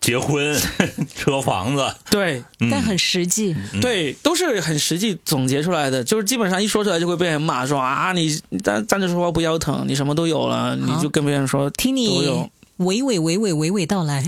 [0.00, 0.60] 结婚，
[1.14, 12.34] 车房子，对但很实际，对，都是很实际总结出来的，就是基本上一说出来就会被人骂说啊，你你站站着说话不腰疼，你什么都有了，你就跟别人说听都有。
[12.34, 12.50] 你。
[12.82, 14.24] 娓娓娓娓娓娓道来。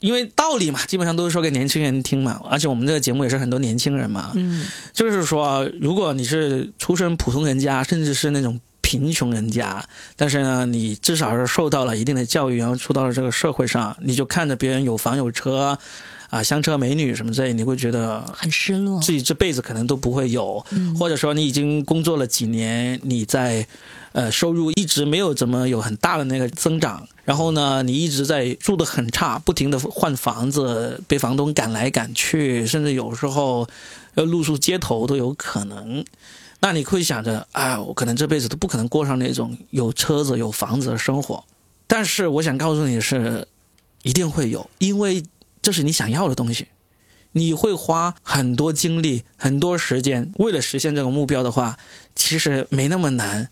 [0.00, 9.84] 因为道理嘛，基本上都是说给年轻人听嘛，而且我们这个节目也是很多年轻人嘛，嗯，就是说，如果你是出身普通人家，甚至是那种贫穷人家，
[10.14, 15.76] 但是呢，你至少是受到了一定的教育，然后出到了这个社会上，你就看着别人有房有车，
[16.30, 19.00] 啊，香车美女什么之类，你会觉得很失落。
[19.02, 20.64] 自己这辈子可能都不会有，
[20.96, 23.66] 或者说你已经工作了几年，你在
[24.12, 33.68] 呃收入一直没有怎么有很大的那个增长，然后呢，你一直在住的很差，不停的换房子，被房东赶来赶去，甚至有时候
[34.14, 36.04] 要露宿街头都有可能。
[36.60, 41.44] 那你会想着，啊，我可能这辈子都不可能过上那种有车子有房子的生活。
[41.86, 43.46] 但是我想告诉你是，
[44.02, 45.22] 一定会有，因为
[45.62, 46.66] 这是你想要的东西。
[47.32, 51.78] 你会花很多精力、很多时间，为了实现这个目标的话，
[52.16, 53.50] 其实没那么难。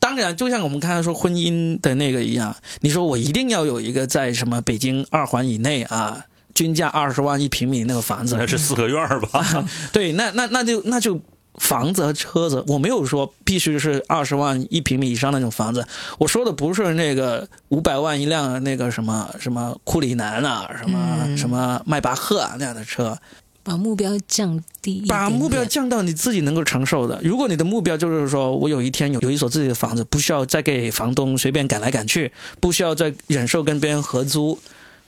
[0.00, 6.24] 当然，就像我们刚才说婚姻的那个一样，你说我一定要有一个在什么北京二环以内啊，
[6.54, 9.64] 均价二十万一平米那个房子，那是四合院儿吧？
[9.92, 11.20] 对，那那那就那就
[11.56, 15.86] 房子和车子，我没有说必须是二十万一平米以上那种房子，
[16.18, 23.18] 我说的不是那个五百万一辆那个什么什么库里南啊，什么、什么迈巴赫啊那样的车，
[23.70, 27.20] 把目标降低，把目标降到你自己能够承受的。
[27.22, 34.58] 如果你的目标就是说我有一天有有一所自己的房子，不需要再给房东随便赶来赶去，不需要再忍受跟别人合租，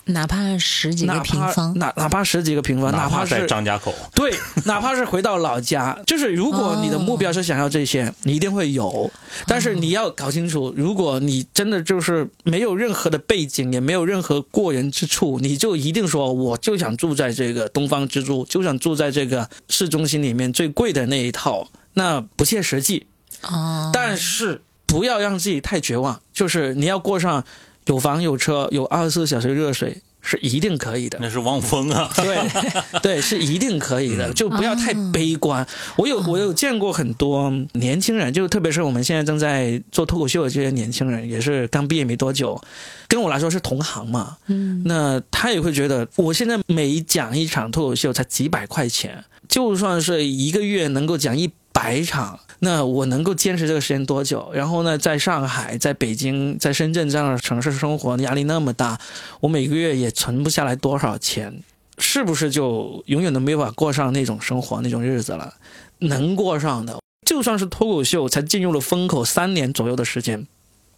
[0.07, 4.35] 哪怕十几个平方，哪哪怕十几个平方，哪怕在是张家口， 对，
[4.65, 9.11] 哪怕是回到老家，就是如果你的目标是想要这些，你一定会有。
[9.47, 23.07] 但是你要搞清楚，如果你真的就是没有任何的背景，也没有任何过人之处，你就一定说我就想住在这个东方之珠，就想住在这个市中心里面最贵的那一套，那不切实际。
[23.43, 27.45] 哦，但是不要让自己太绝望，就是你要过上
[27.87, 31.19] 有房有车有二十四小时热水是一定可以的。
[31.21, 32.09] 那是汪峰啊。
[32.17, 32.39] 对，
[33.03, 35.67] 对，是一定可以的，就不要太悲观。
[35.97, 42.61] 我有我有见过很多年轻人，就特别是我们现在正在做脱口秀的这些年轻人，也是刚毕业没多久，
[43.09, 44.37] 跟我来说是同行嘛。
[44.47, 54.51] 嗯，那他也会觉得，我现在每讲一场脱口秀才几百块钱，就算是一个月能够讲一百场，那我能够坚持这个时间多久？
[54.53, 59.01] 然后呢，在上海、在北京、在深圳这样的城市生活，压力那么大，
[59.41, 61.63] 我每个月也存不下来多少钱，
[61.99, 65.55] 是不是就永远都没法过上那种生活、那种日子了？
[65.99, 70.47] 能过上的，就算是脱口秀才进入了风口三年左右的时间，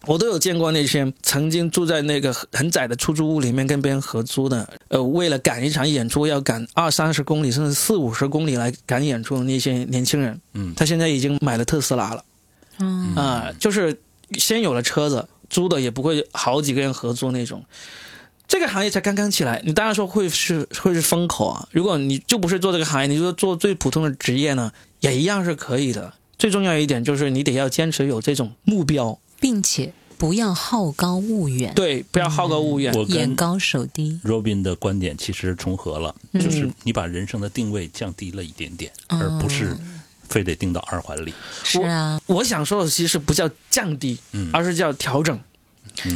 [0.05, 12.23] 我都有见过那些曾经住在那个很窄的出租屋里面跟别人合租的，呃，为了赶一场演出要赶二三十公里甚至四五十公里来赶演出的那些年轻人，嗯他现在已经买了特斯拉了
[12.77, 13.97] 嗯啊、就是
[14.37, 17.63] 先有了车子，租的也不会好几个人合租那种。
[18.47, 21.67] 这个行业才刚刚起来，你当然说会是会是风口啊。
[21.71, 26.13] 如果你就不是做这个行业，你就做最普通的职业呢，也一样是可以的。
[26.37, 32.91] 最重要一点就是你得要坚持有这种目标，并且不要好高骛远，对，不要好高骛远。
[32.95, 34.19] 我眼高手低。
[34.23, 39.77] Robin 的观点其实重合了，嗯就是你把人生的定位降低了一点点，哦而不是
[40.27, 41.31] 非得定到二环里。
[41.63, 45.39] 是啊，我想说的其实不叫降低，嗯而是叫调整。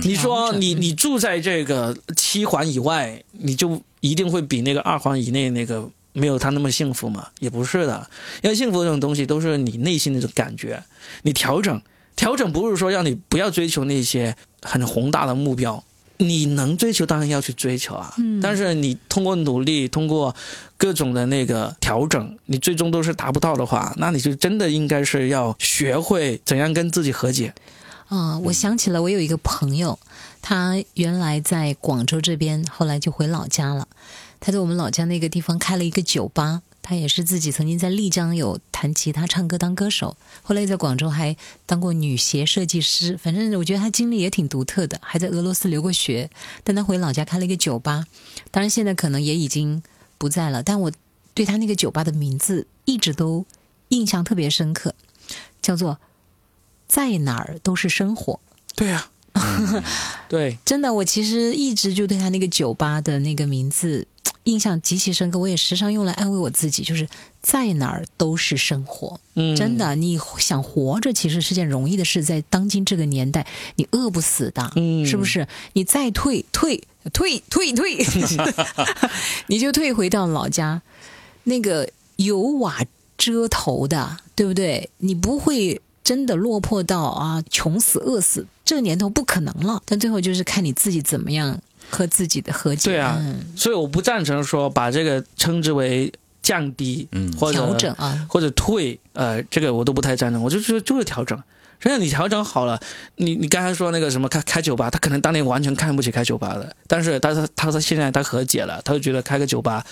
[0.02, 7.28] 你说你你住在这个七环以外，你就一定会比那个二环以内那个没有他那么幸福吗？
[7.40, 8.10] 也不是的，
[8.42, 10.84] 因为幸福这种东西都是你内心的这种感觉。
[11.22, 11.80] 你调整，
[12.20, 15.82] 调整不是说让你不要追求那些很宏大的目标，
[16.18, 18.14] 你能追求当然要去追求啊。
[18.18, 20.36] 嗯但是你通过努力，通过
[20.76, 27.54] 各种的那个调整，你最终都是达不到的话，那你就真的应该是要学会怎样跟自己和解。
[28.10, 29.98] 啊、我想起了我有一个朋友，
[30.42, 33.88] 他原来在广州这边，后来就回老家了。
[34.42, 41.38] 他在我们老家那个地方开了一个酒吧，他他也是自己曾经在丽江有弹吉他、唱歌当歌手，后来在广州还
[41.68, 43.16] 当过女鞋设计师。
[43.16, 46.32] 反正我觉得他经历也挺独特的，还在俄罗斯留过学。
[46.64, 48.08] 但他回老家开了一个酒吧，
[48.50, 49.84] 当然现在可能也已经
[50.18, 50.64] 不在了。
[50.64, 50.92] 但我
[51.36, 53.46] 对他那个酒吧的名字一直都
[53.90, 54.96] 印象特别深刻，
[55.62, 56.00] 叫做
[56.90, 58.40] “在哪儿都是生活”。
[58.76, 59.12] 对呀、
[60.28, 64.08] 对，真的，我其实一直就对他那个酒吧的那个名字
[64.46, 67.08] 印象极其深刻，我也时常用来安慰我自己，就是
[67.42, 69.20] 在哪儿都是生活。
[69.36, 75.48] 嗯，真的，你想活着其实是件容易的事，在当今这个年代，你饿不死的，嗯是不是？
[75.74, 76.84] 你再退退
[77.14, 78.06] 退退退，
[79.48, 80.82] 你就退回到老家，
[81.44, 82.84] 那个有瓦
[83.18, 84.90] 遮头的，对不对？
[84.98, 89.82] 你不会真的落魄到啊穷死饿死，这年头不可能了。
[89.86, 96.12] 但最后就是看你自己怎么样和自己的和解，对啊嗯所以我不赞成说把这个称之为
[96.42, 100.42] 降低，嗯或者调整啊，或者退，呃，这个我都不太赞成。
[100.42, 101.42] 我就觉得就是调整。
[101.80, 102.78] 真的，你调整好了，
[103.16, 109.86] 你你刚才说那个什么开开酒吧，他可能当年完全看不起开酒吧的，但是他他他他现在他和解了，他就觉得开个酒吧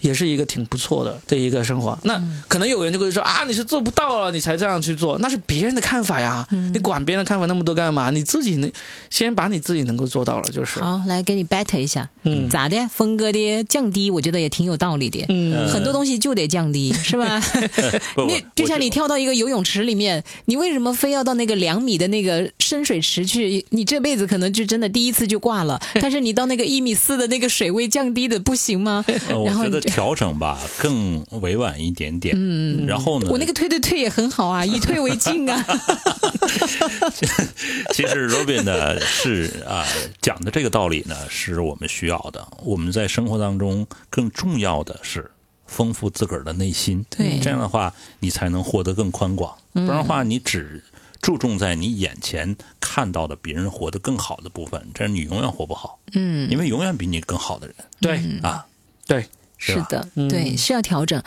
[0.00, 1.98] 也是一个挺不错的的一个生活。
[2.02, 8.10] 那可能有人就会说啊，你是做不到了，你才这样去做，那是别人的看法呀，你管别人的看法那么多干嘛？
[8.10, 8.70] 你自己能
[9.10, 10.80] 先把你自己能够做到了就是。
[10.80, 12.76] 好，来给你 battle 一下，嗯咋的？
[12.92, 15.24] 峰哥的降低，我觉得也挺有道理的。
[15.28, 17.40] 嗯很多东西就得降低，是吧？
[18.14, 23.64] 不你就像你跳到一个游泳池里面，你为什么非要到那个两米的那个深水池去？
[23.70, 25.80] 你这辈子可能就真的第一次就挂了。
[26.00, 29.04] 但是你到那个一米四的那个水位降低的不行吗？
[29.44, 32.34] 然后 调整吧更委婉一点点。
[32.36, 35.64] 嗯，然后呢，我那个退退退也很好啊， 以退为进啊。
[37.92, 39.84] 其实 Robin 呢是啊、
[40.20, 42.46] 讲的这个道理呢是我们需要的。
[42.62, 45.30] 我们在生活当中更重要的是
[45.66, 47.04] 丰富自个儿的内心。
[47.10, 49.56] 对这样的话你才能活得更宽广。
[49.72, 50.82] 不然的话，你只
[51.20, 55.98] 注重在你眼前看到的别人活得更好的部分，这样你永远活不好。
[56.12, 58.64] 嗯，因为永远比你更好的人对啊，
[59.06, 59.26] 对，
[59.58, 61.22] 是的，嗯对，是要调整。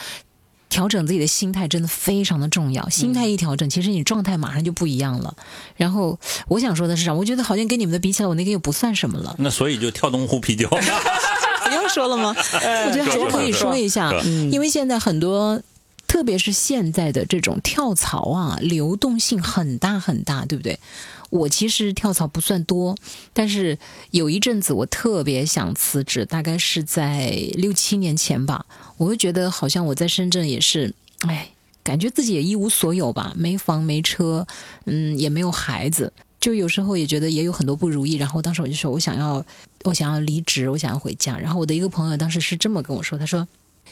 [0.69, 5.33] 调整自己的心态真的非常的重要，心态一调整，其实你状态马上就不一样了。
[5.77, 6.19] 然后
[6.49, 7.13] 我想说的是啥？
[7.13, 9.33] 我觉得好像跟你们的比起来，我那个又不算什么了。
[9.39, 10.67] 那所以就跳东湖啤酒。
[11.67, 12.35] 不用说了吗？
[12.35, 14.11] 我觉得还是可以说一下，
[14.51, 15.59] 因为现在很多，
[16.07, 20.79] 特别是现在的这种跳槽啊，流动性很大很大，对不对？
[21.29, 22.95] 我其实跳槽不算多，
[23.33, 23.77] 但是
[24.11, 28.65] 有一阵子我特别想辞职，大概是在六七年前吧。
[28.95, 30.93] 我会觉得好像我在深圳也是，
[31.27, 31.49] 哎，
[31.83, 34.47] 感觉自己也一无所有吧，没房没车，
[34.85, 38.15] 嗯，也没有孩子，就有时候也觉得也有很多不如意。
[38.15, 39.45] 然后当时我就说我想要，
[39.83, 41.37] 我想要离职，我想要回家。
[41.37, 43.45] 然后我的一个朋友当时是这么跟我说，他说。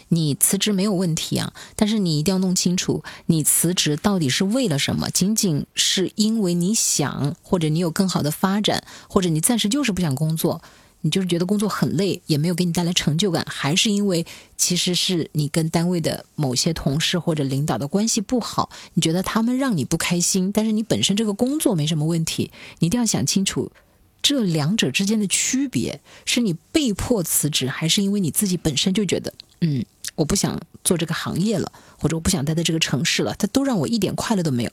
[0.09, 5.09] 你辞职没有问题啊，但是你一定要弄清楚，你辞职到底是为了什么？
[5.09, 10.61] 仅仅是因为你想，或者你有更好的发展，或者你暂时就是不想工作，
[11.01, 14.25] 你就是觉得工作很累，也没有给你带来成就感，还是因为
[14.57, 23.71] 其实是你跟单位的某些同事或者领导的关系不好，你觉得他们让你不开心，但是你本身这个工作没什么问题，你一定要想清楚。
[24.21, 29.31] 这两者之间的区别是你被迫辞职，还是因为你自己本身就觉得，
[29.61, 29.85] 嗯，
[30.15, 34.71] 我不想做这个行业了，或者我不想待在这个城市了，他都让我一点快乐都没有。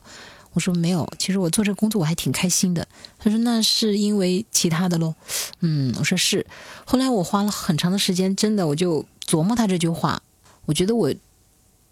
[0.54, 2.86] 我说没有，其实我做这个工作我还挺开心的。
[3.18, 5.14] 他说那是因为其他的喽。
[5.60, 6.46] 嗯，我说是。
[6.84, 10.22] 后来我花了很长的时间，真的我就琢磨他这句话，
[10.66, 11.14] 我觉得我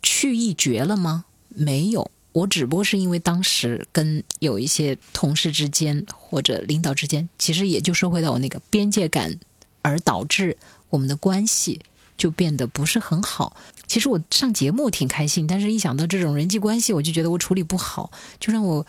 [0.02, 1.24] 去意绝了吗？
[1.48, 9.40] 没有，我只不过是因为当时跟有一些同事之间或者领导之间，其实也就说回到我那个边界感，
[9.80, 10.58] 而导致
[10.90, 11.80] 我们的关系
[12.20, 13.56] 就变得不是很好。
[13.86, 18.86] 其实我上节目挺开心，但是一想到这种人际关系，我就觉得我处理不好，就让我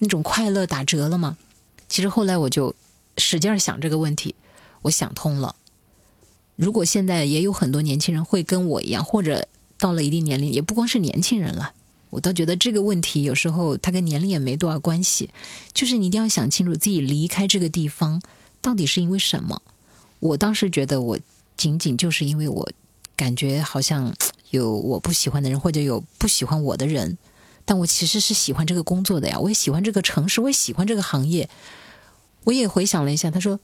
[0.00, 1.36] 那种快乐打折了嘛。
[1.88, 2.74] 其实后来我就
[3.18, 4.34] 使劲想这个问题，
[4.82, 5.54] 我想通了。
[6.56, 9.46] 如果现在也有很多年轻人会跟我一样，或者
[9.78, 11.72] 到了一定年龄，也不光是年轻人了，
[12.10, 15.30] 我倒觉得这个问题有时候它跟年龄也没多少关系，
[15.72, 18.20] 就是你一定要想清楚自己离开这个地方
[18.60, 19.62] 到底是因为什么。
[20.20, 21.18] 我当时觉得我
[21.56, 22.70] 仅仅就是因为我
[23.16, 24.14] 感觉好像
[24.50, 27.16] 有我不喜欢的人，或者有不喜欢我的人，
[27.64, 31.48] 但我其实是喜欢这个工作的呀，我也喜欢这个城市，我也喜欢这个行业。
[32.44, 33.60] 我也回想了一下，他说，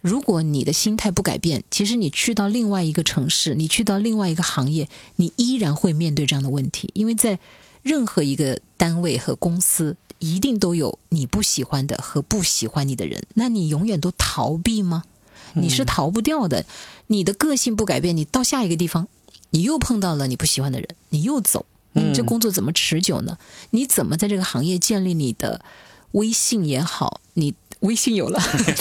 [0.00, 7.40] 如果你的心态不改变，其实你去到另外一个城市，你去到另外一个行业，你依然会面对这样的问题，因为在
[7.82, 15.02] 任何一个单位和公司，一定都有你不喜欢的和不喜欢你的人，那你永远都逃避吗？
[15.54, 16.64] 你是逃不掉的。
[17.06, 19.08] 你的个性不改变，你到下一个地方
[19.50, 23.38] 你又碰到了你不喜欢的人，你又走，你这嗯工作怎么持久呢？
[23.70, 25.60] 你怎么在这个行业建立你的
[26.12, 28.40] 威信也好，你威信有了，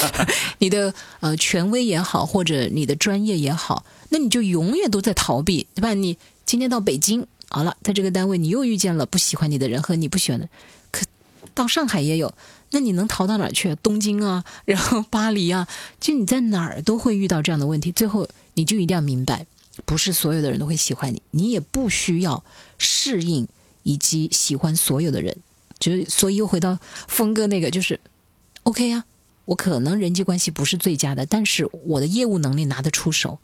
[0.59, 5.93] 你的呃权威也好，或者你的专业也好，那你就永远都在逃避，对吧？
[5.93, 10.51] 你今天到北京，好了，在这个单位你又遇见了不喜欢你的人和你不喜欢的，可
[11.53, 12.33] 到上海也有，
[12.71, 13.75] 那你能逃到哪儿去？
[13.75, 15.67] 东京啊，然后巴黎啊，
[15.99, 17.91] 就你在哪儿都会遇到这样的问题。
[17.91, 19.45] 最后你就一定要明白，
[19.85, 22.43] 不是所有的人都会喜欢你，你也不需要
[22.77, 23.47] 适应
[23.83, 25.35] 以及喜欢所有的人。
[25.79, 27.99] 就是所以又回到峰哥那个，就是
[28.63, 29.05] OK 啊，
[29.45, 33.39] 我可能人际关系不是最佳的，但是我的业务能力拿得出手。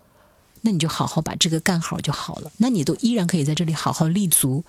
[0.62, 2.52] 那你就好好把这个干好就好了。
[2.58, 4.66] 那你都依然可以在这里好好立足，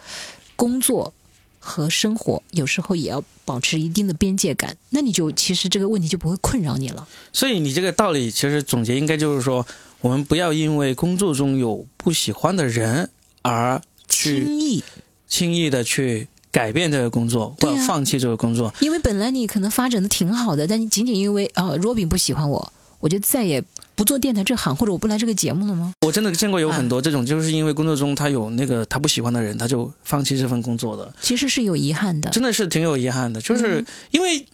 [0.55, 1.13] 工作
[1.61, 4.77] 和生活有时候也要保持一定的边界感。
[4.89, 7.07] 那你就其实这个问题就不会困扰你了。
[7.33, 9.65] 所以你这个道理其实总结应该就是说，
[10.01, 13.11] 我们不要因为工作中有不喜欢的人
[13.43, 14.85] 而去轻易，
[15.29, 18.75] 轻易的去改变这个工作，或放弃这个工作。
[18.81, 23.63] 因为本来你可能发展的挺好的，但你仅仅因为啊、若饼不喜欢我，我就再也
[23.97, 25.93] 不做电台这行，或者我不来这个节目了吗？
[26.07, 32.31] 我真的见过有很多这种，就是因为工作中他有那个他不喜欢的人，他就放弃这份工作的，其实是有遗憾的。
[32.31, 33.41] 真的是挺有遗憾的。
[33.41, 34.47] 就是因为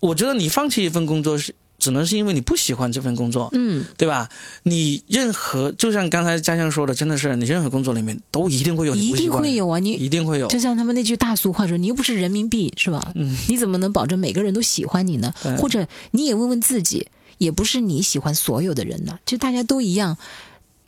[0.00, 1.54] 我觉得你放弃一份工作是。
[1.78, 4.28] 只能是因为你不喜欢这份工作，嗯，对吧？
[4.62, 9.78] 你任何就像刚才嘉祥说的，真的是你任何工作里面都一定会有你一不喜欢的人，定会有啊！
[9.80, 10.46] 你一定会有。
[10.46, 13.10] 就像他们那句大俗话说：“你又不是人民币，是吧？
[13.16, 15.34] 嗯，你怎么能保证每个人都喜欢你呢？
[15.58, 17.08] 或者你也问问自己，
[17.42, 20.16] 也不是你喜欢所有的人呢，就大家都一样。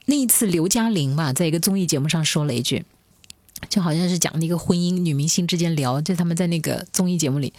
[0.06, 2.84] 那一次刘嘉玲嘛，在一个综艺节目上说了一句，
[3.68, 7.52] 就好像是讲那个婚姻女明星之间聊，就他们在那个综艺节目里。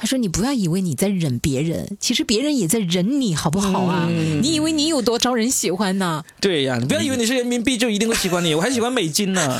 [0.00, 4.06] 他说：“你不要以为你在忍别人，其实别人也在忍你，好不好啊？
[4.08, 6.24] 嗯你以为你有多招人喜欢呢？
[6.40, 9.58] 对呀，你不要以为你是人民币就一定会喜欢你，我还喜欢美金呢。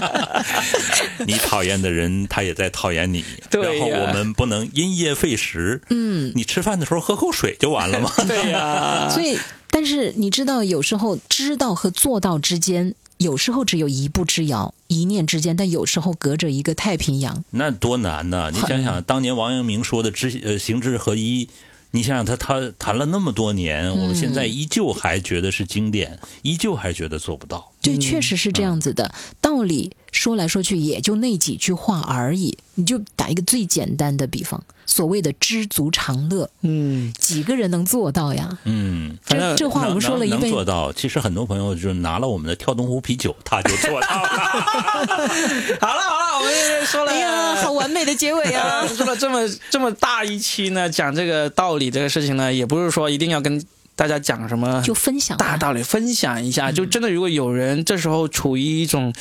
[1.26, 3.22] 你讨厌的人，他也在讨厌你。
[3.50, 5.82] 然后我们不能因噎废食。
[5.90, 8.10] 嗯，你吃饭的时候喝口水就完了吗？
[8.26, 9.38] 对呀，所以，
[9.70, 17.44] 但是你知道，有时候知道和做到之间，有时候只有一步之遥，一念之间，但有时候隔着一个太平洋。
[17.50, 18.50] 那多难呐！
[18.50, 21.46] 你想想，当年王阳明说的知呃行知合一，
[21.90, 27.69] 你想想他他谈了那么多年，我们现在依旧还觉得是经典，依旧还觉得做不到。
[27.82, 29.12] 对，确实是这样子的。
[29.40, 32.58] 道理说来说去也就那几句话而已。
[32.74, 38.58] 你就打一个最简单的比方，所谓的知足常乐，嗯，几个人能做到呀？
[38.64, 40.90] 嗯，这这话我们说了一能辈做到。
[40.94, 44.28] 其实很多朋友就拿了我们的跳动湖啤酒，他就做到了。
[45.78, 48.86] 好了好了，我们说了，哎呀，好完美的结尾啊！
[48.88, 53.62] 说了这么这么大一期呢，讲这个道理这个事情呢，也不是说一定要跟
[54.00, 56.72] 大家讲什么就分享大道理，分享一下。
[56.72, 59.12] 就真的，如果有人这时候处于一种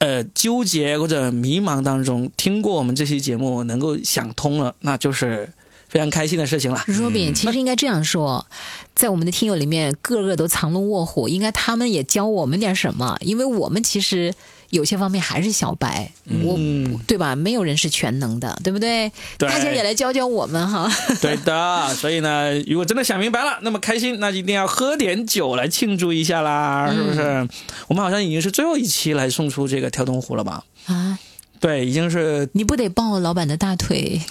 [0.00, 5.48] 呃纠结或者迷茫当中，听过我们这期节目能够想通了，那就是
[5.88, 6.78] 非常开心的事情了。
[6.88, 8.46] Robin，其实应该这样说，
[8.94, 14.34] 在我们的听友里面，个个都藏龙卧虎，应该他们也教我们点什么，因为我们其实
[14.72, 16.10] 有些方面还是小白，
[16.42, 17.36] 我嗯，对吧？
[17.36, 19.12] 没有人是全能的，对不对？
[19.36, 20.90] 对大家也来教教我们哈。
[21.20, 21.88] 对的。
[21.94, 27.46] 所以呢，如果真的想明白了，那么开心，那一定要喝点酒来庆祝一下啦，是不是？
[27.88, 30.64] 我们好像已经是最后一期来送出这个跳动壶了吧？
[30.86, 31.18] 啊，
[31.60, 34.22] 对，已经是你不得抱老板的大腿？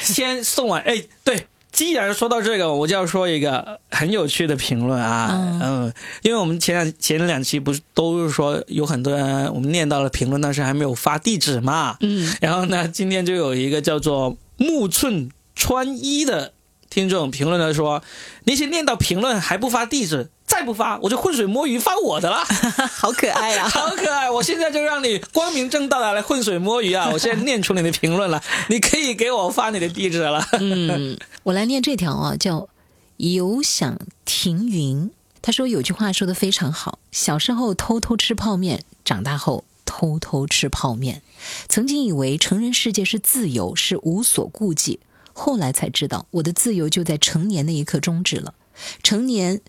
[0.00, 0.80] 先送完。
[0.82, 5.60] 哎，对，既然说到这个，我就要说一个很有趣的评论啊，嗯。
[5.62, 5.92] 嗯，
[6.22, 16.52] 因为我们前两前两期不是都是说有很多人我们念到了评论，但是还没有发地址嘛，嗯，然后呢，今天就有一个叫做木寸穿衣的
[16.88, 18.02] 听众评论的说，
[18.44, 22.38] 那些念到评论还不发地址，再不发我就浑水摸鱼发我的了。
[22.90, 23.68] 好可爱啊！
[23.70, 24.28] 好可爱！
[24.30, 27.10] 我现在就让你光明正大的来浑水摸鱼啊！
[27.12, 30.44] 我现在念出你的评论了，你可以给我发你的地址了。
[30.58, 32.68] 嗯，我来念这条啊，叫
[33.18, 35.10] “游想停云”。
[35.42, 41.22] 他说有句话说的非常好：小时候偷偷吃泡面，长大后偷偷吃泡面。
[41.68, 44.98] 曾经以为成人世界是自由，是无所顾忌，
[45.34, 48.54] 后来才知道，我的自由就在成年那一刻终止了。
[49.02, 49.60] 成年。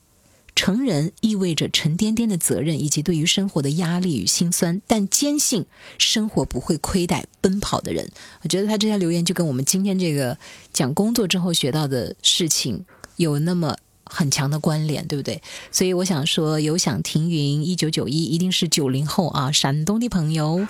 [0.59, 5.65] 成人意味着沉甸甸的责任以及对于生活的压力与心酸，但坚信
[5.97, 8.11] 生活不会亏待奔跑的人。
[8.43, 10.37] 我觉得他这条留言就跟我们今天这个
[10.73, 12.85] 讲工作之后学到的事情
[13.15, 15.41] 有那么很强的关联，对不对？
[15.71, 20.67] 所以我想说，有想停云一九九一一定是九零后啊，山东的朋友，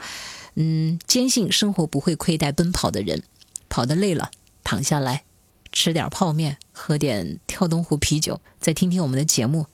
[0.54, 3.24] 嗯，坚信生活不会亏待奔跑的人，
[3.70, 4.30] 跑得累了
[4.64, 5.24] 躺下来，
[5.72, 9.66] 吃点泡面，喝点跳东湖啤酒，再听听我们的节目，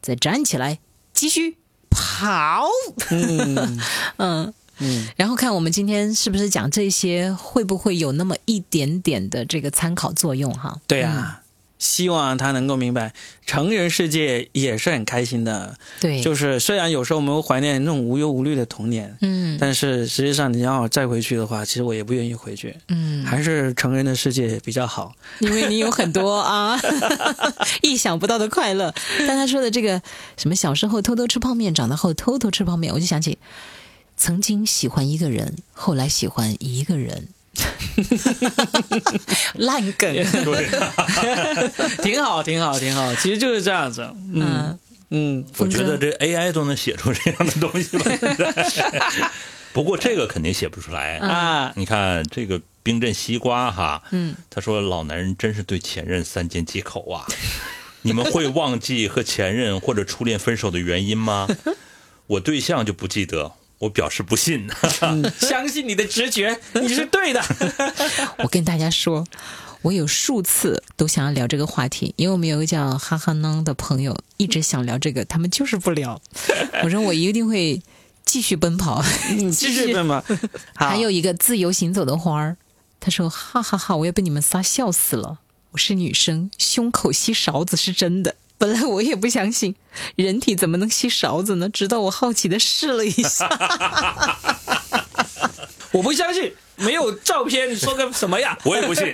[0.00, 0.78] 再站起来
[1.12, 1.58] 继续
[1.90, 2.66] 跑。
[3.10, 3.80] 嗯
[4.18, 4.54] 嗯。
[4.80, 10.80] 嗯，然后看我们今天是不是讲这些，会不会有那么一点点的这个参考作用哈？
[10.86, 11.42] 对啊。
[11.78, 13.12] 希望他能够明白，
[13.46, 15.76] 成人世界也是很开心的。
[16.00, 22.76] 对，就是虽然有时候我们会怀念那种无忧无虑的童年，嗯，但是实际上你要我再回去的话，其实我也不愿意回去。
[22.88, 26.78] 嗯，还是成人的世界比较好，因为你有很多 啊
[27.82, 28.92] 意想不到的快乐。
[29.20, 30.02] 但他说的这个
[30.36, 33.38] 什么小时候偷偷吃泡面，长大后偷偷吃泡面，我就想起
[34.16, 37.28] 曾经喜欢一个人，后来喜欢一个人。
[39.54, 40.68] 烂梗，对，
[42.02, 43.14] 挺好，挺好，挺好。
[43.16, 44.08] 其实就是这样子。
[44.32, 44.78] 嗯
[45.10, 48.18] 嗯，我觉得这 AI 都能写出这样的东西来。
[49.72, 51.72] 不过这个肯定写不出来啊！
[51.76, 57.24] 你看这个冰镇西瓜哈，嗯，他说老男人真是对前任三缄其口啊！
[58.02, 61.48] 你们会忘记和前任或者初恋分手的原因吗？
[62.26, 63.52] 我对象就不记得。
[63.78, 64.68] 我表示不信，
[65.38, 67.42] 相信你的直觉， 你是对的。
[68.42, 69.24] 我跟大家说，
[69.82, 76.20] 我有数次都想要聊这个话题，因为我们有个叫哈哈囔的朋友一直想聊这个，他们就是不聊。
[76.82, 77.80] 我说我一定会
[78.24, 79.02] 继续奔跑，
[79.52, 80.24] 继续奔跑。
[80.74, 82.56] 还有一个自由行走的花儿，
[82.98, 85.38] 他说哈哈哈，我要被你们仨笑死了。
[85.70, 88.34] 我是女生，胸口吸勺子是真的。
[88.60, 89.74] 本来我也不相信，
[90.16, 91.68] 人体怎么能吸勺子呢？
[91.68, 93.48] 直到我好奇的试了一下，
[95.92, 98.58] 我不相信，没有照片，你说个什么呀？
[98.64, 99.12] 我也不信，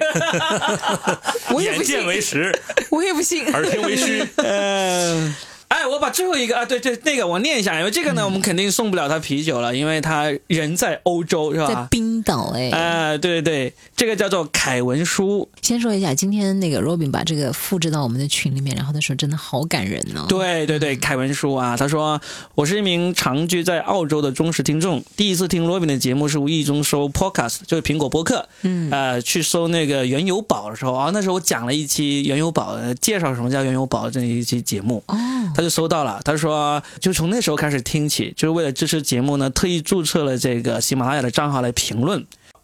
[1.53, 2.59] 我也不信，眼见为实，
[2.91, 5.35] 我也不信，耳听为虚，嗯。
[5.69, 11.67] 哎，我把最后一个啊，对对，那个我念一下，因为这个呢，我们肯定送不了他啤酒了，因为他人在欧洲，是吧？
[11.67, 15.49] 在冰岛，哎，哎，对对对，这个叫做凯文书。
[15.61, 20.25] 先说一下，今天那个 Robin 把这个复制到我们的群里面，然后他说真的好感人呢。
[20.29, 22.21] 对对对，凯文书啊，他说
[22.55, 35.17] 我是一名长居在澳洲的忠实听众，第一次听 Robin 的节目是无意中搜 Podcast，就是苹果播客，嗯，呃，去搜那个原油宝的时候啊，那时候我讲了一期原油宝，介绍什么叫原油宝这一期节目，哦，
[35.57, 35.65] 他。
[35.65, 42.14] 就收到了，他说，就从那时候开始听起，就是为了支持节目呢，特意注册了这个喜马拉雅的账号来评论。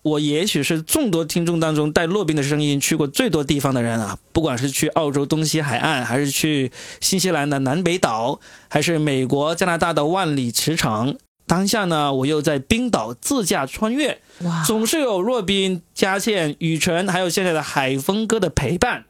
[0.02, 11.16] 我也许是众多听众当中带洛宾的声音去过最多地方的人啊，不管是去澳洲东西海岸，还是去新西兰的南北岛，还是美国、加拿大的万里驰骋。
[11.46, 19.04] 当下呢，我又在冰岛自驾穿越，哇，总是有洛宾、佳倩、雨辰，还有现在的海峰哥的陪伴。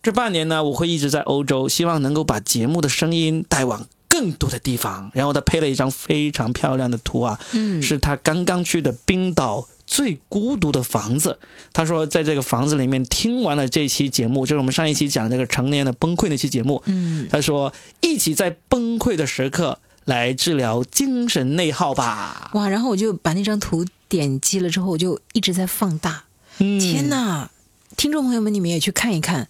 [0.00, 3.86] 这半年呢，我会一直在欧洲，希望能够把节目的声音带往
[4.18, 5.08] 更多的地方。
[5.14, 11.38] 然后他配了一张非常漂亮的图啊，嗯，是他刚刚去的冰岛最孤独的房子。
[11.72, 22.50] 他说，在这个房子里面听完了这期节目，就是我们上一期讲这个成年的崩溃那期节目，嗯，他说一起在崩溃的时刻来治疗精神内耗吧。
[22.54, 22.68] 哇！
[22.68, 26.24] 然后我就把那张图点击了之后，我就一直在放大。
[26.58, 27.50] 天哪！
[27.96, 29.48] 听众朋友们，你们也去看一看。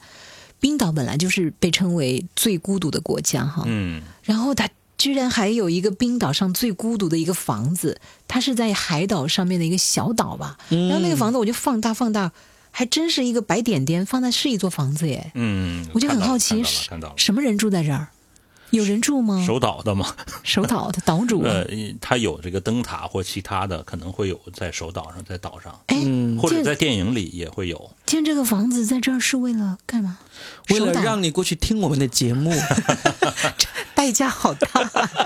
[0.61, 4.69] 冰岛本来就是被称为最孤独的国家，哈，嗯，然后他
[4.99, 12.31] 居然还有一个冰岛上最孤独的一个房子，它是在海岛上面的一个小岛吧，然后那个房子我就放大放大，
[12.71, 16.63] 还真是一个白点点，放在是一座房子耶，嗯，我就很好奇，
[17.17, 18.09] 什么人住在这儿？
[18.71, 19.43] 有人住吗？
[19.47, 20.15] 守岛的吗？
[20.43, 21.43] 守岛的岛主。
[21.43, 21.67] 呃，
[22.01, 25.79] 他有这个灯塔或其他的，可能会有在守岛上，在岛上。
[25.87, 25.97] 哎，
[26.41, 27.91] 或者在电影里也会有。
[28.07, 30.19] 建这个房子在这儿是为了干嘛？
[30.71, 32.53] 为了让你过去听我们的节目，
[33.95, 34.67] 代价好大。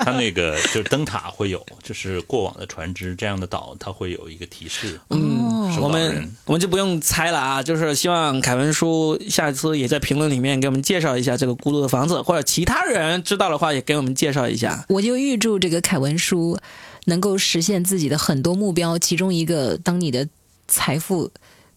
[0.04, 4.98] 他那个就是灯塔会有，就是过往的船只这样的岛，它会有一个提示。
[5.10, 5.41] 嗯，
[5.80, 14.84] 我们我们就不用猜了啊，就是希望凯文叔下次也在评论里面给我们介绍一下这个孤独的房子，或者其他人知道的话也给我们介绍一下。
[14.88, 16.58] 我就预祝这个凯文叔
[17.06, 20.28] 能够实现自己的很多目标，其中一个，当你的
[20.68, 21.30] 财富。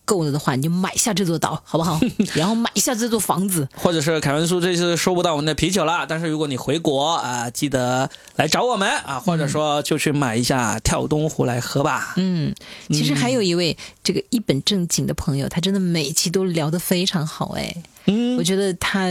[0.06, 2.00] 够了的话，你就买下这座岛，好不好？
[2.34, 12.14] 然后买下这座房子，或者是凯文叔这次收不到我们的啤酒了，但是如果你回国啊，记得来找我们啊，或者说就去买一下跳东湖来喝吧。
[12.18, 12.54] 嗯，
[12.90, 17.76] 其实还有一位这个一本正经的朋友，他真的每期都聊得非常好，哎，
[18.06, 19.10] 嗯，我觉得他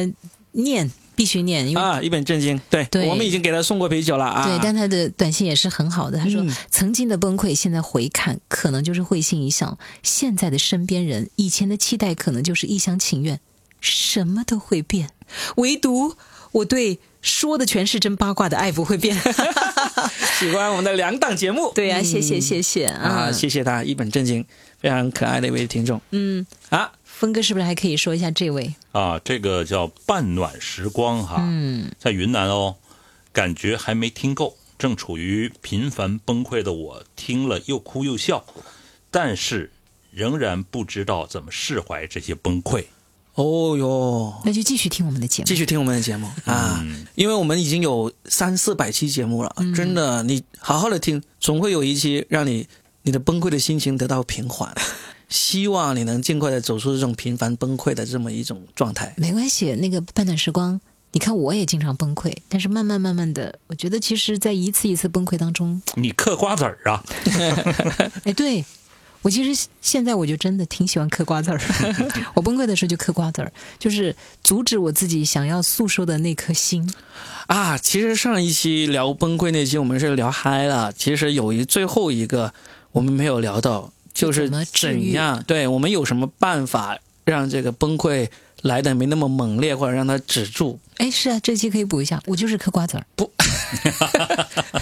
[0.53, 0.91] 念。
[1.15, 2.61] 必须念，因为啊，一本正经。
[2.69, 4.45] 对，我们已经给他送过啤酒了啊。
[4.45, 6.19] 对，但他的短信也是很好的。
[6.19, 13.41] 他说：“曾经的崩溃，现在回看，可能就是会心一笑；现在的身边人，以前的期待，可能就是一厢情愿。
[13.81, 15.11] 什么都会变，
[15.57, 16.17] 唯独
[16.53, 19.15] 我对说的全是真八卦的爱不会变。
[20.39, 24.45] ”喜欢我们的两档节目， 对呀，谢谢谢谢啊，谢谢他，一本正经，
[24.81, 26.01] 非常可爱的一位听众。
[26.11, 26.91] 嗯啊。
[27.25, 29.19] 峰哥是不是还可以说一下这位啊？
[29.25, 32.77] 这个叫半暖时光哈，嗯，在云南哦，
[33.33, 38.45] 感觉还没听够，正处于频繁崩溃的我听了又哭又笑，
[39.11, 39.73] 但是
[40.11, 42.85] 仍然不知道怎么释怀这些崩溃。
[43.37, 45.47] 哦哟，那就继续听我们的节目。
[45.47, 46.85] 继续听我们的节目啊，
[47.15, 52.69] 因为我们已经有三四百期节目了，真的，你好好的听，总会有一期让你
[53.01, 54.77] 你的崩溃的心情得到平缓。
[55.35, 59.13] 希望你能尽快的走出这种频繁崩溃的这么一种状态。
[59.17, 60.81] 没关系，那个半段时光，
[61.11, 67.03] 你看我也经常崩溃，但是慢慢慢慢的，我觉得其实，在一次一次崩溃当中，你嗑瓜子儿啊？
[68.23, 68.65] 哎，对
[69.23, 71.61] 我其实现在我就真的挺喜欢嗑瓜子儿。
[72.35, 76.89] 我崩溃的时候就嗑瓜子儿，就是阻止我自己想要诉说的那颗心。
[77.49, 82.55] 啊，其实上一期聊崩溃那期我们是聊嗨了，其实有一最后一个
[82.93, 83.91] 我们没有聊到。
[84.15, 85.43] 就是怎样？
[85.47, 88.29] 对我们有什么办法让这个崩溃
[88.63, 90.79] 来的没那么猛烈，或者让它止住？
[90.99, 92.23] 哎，是啊，这期可以补一下。
[92.27, 93.05] 我就是嗑瓜子儿。
[93.17, 93.31] 不，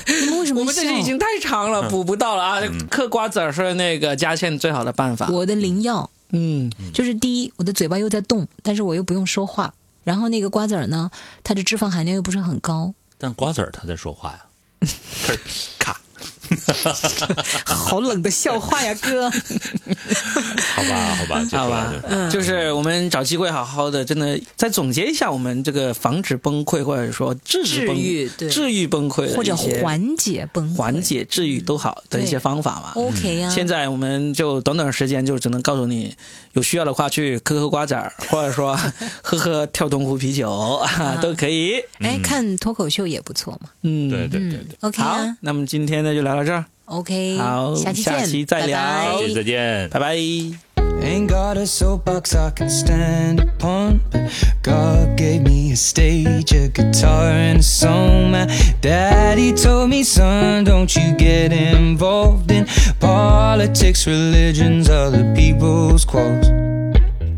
[0.07, 0.61] 你们为什么？
[0.61, 2.61] 我们这期已经太长了，补不到了啊！
[2.91, 5.29] 嗑瓜子儿是那个佳倩最好的办法。
[5.31, 9.73] 我的灵药，嗯，就是第一，我的嘴巴又在动，但是我又不用说话。
[10.05, 11.11] 然后那个瓜子儿呢，
[11.43, 12.93] 它的脂肪含量又不是很高。
[13.19, 14.45] 但瓜子儿它在说话呀，
[15.79, 15.99] 咔。
[17.65, 19.31] 好冷的笑话呀，哥！
[20.75, 21.93] 好吧，好吧， 好吧，
[22.31, 32.93] 就是我们找机会好好的，真的再总结一下我们这个防止崩溃，或者说治治愈、治愈崩溃，或者缓解崩溃、缓解治愈都好的一些方法嘛。
[32.95, 33.51] OK 呀。
[33.51, 36.15] 现在我们就短短时间就只能告诉你，
[36.53, 38.77] 有需要的话去嗑嗑瓜子儿， 或者说
[39.23, 40.81] 喝喝跳东湖啤酒
[41.23, 41.75] 都可以。
[42.01, 43.71] 哎，看脱口秀也不错嘛。
[43.83, 44.77] 嗯，对对对对。
[44.81, 46.65] OK，好，那么今天呢就聊到这儿。
[46.87, 50.72] OK，好，下期见，下期再聊，拜拜再见，拜拜。
[51.03, 54.01] Ain't got a soapbox I can stand upon.
[54.63, 58.31] God gave me a stage, a guitar, and a song.
[58.31, 58.47] My
[58.81, 62.67] daddy told me, son, don't you get involved in
[63.01, 66.47] politics, religions, other people's quarrels.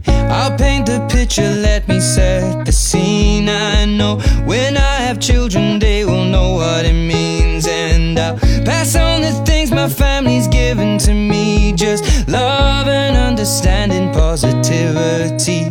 [0.07, 3.49] I'll paint the picture, let me set the scene.
[3.49, 7.67] I know when I have children, they will know what it means.
[7.67, 8.37] And I'll
[8.67, 9.54] pass on the things
[9.85, 15.69] my family's given to me just love and understanding, positivity.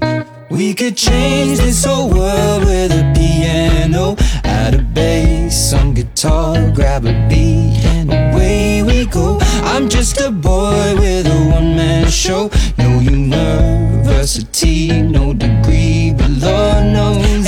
[0.52, 7.06] We could change this whole world with a piano, add a bass, some guitar, grab
[7.06, 9.40] a beat, and away we go.
[9.74, 12.52] I'm just a boy with a one man show.
[12.78, 17.43] No university, no degree, but Lord knows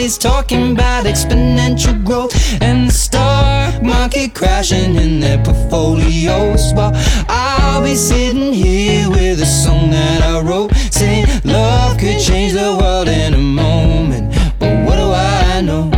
[0.00, 2.32] everybody's talking about exponential growth
[2.62, 6.72] and the stock market crashing in their portfolios.
[6.72, 6.92] While
[7.28, 12.78] I'll be sitting here with a song that I wrote saying love could change the
[12.80, 14.32] world in a moment.
[14.58, 15.90] But what do I know?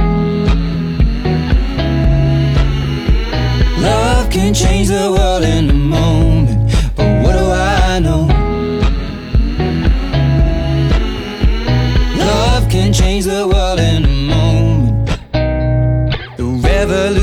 [3.81, 6.22] Love can change the world in a moment.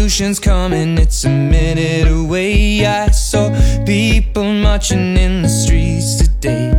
[0.10, 2.84] Revolution's coming, it's a minute away.
[2.84, 3.48] I saw
[3.86, 6.70] people marching in the streets today.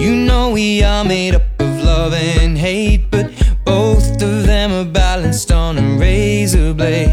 [0.00, 3.26] You know we are made up of love and hate, but
[3.66, 7.12] both of them are balanced on a razor blade.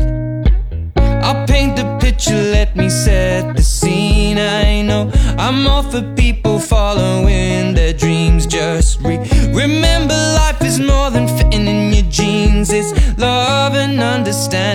[0.95, 4.37] I'll paint the picture, let me set the scene.
[4.37, 6.44] I know I'm all for people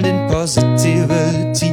[0.05, 1.73] understanding, positivity.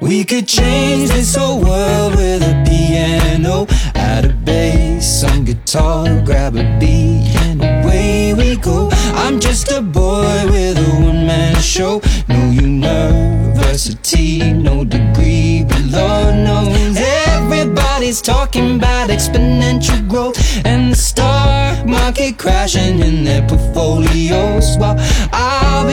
[0.00, 6.56] We could change this whole world with a piano, add a bass, some guitar, grab
[6.56, 8.88] a beat, and away we go.
[9.14, 12.00] I'm just a boy with a one man show.
[12.28, 21.86] No university, no degree, but Lord knows everybody's talking about exponential growth and the stock
[21.86, 24.76] market crashing in their portfolios.
[24.78, 24.96] While
[25.32, 25.45] I'll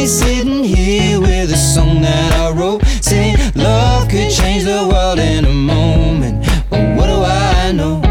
[0.04, 5.18] be sitting here with a song that I wrote saying love could change the world
[5.18, 6.46] in a moment.
[6.70, 8.02] But what do I know?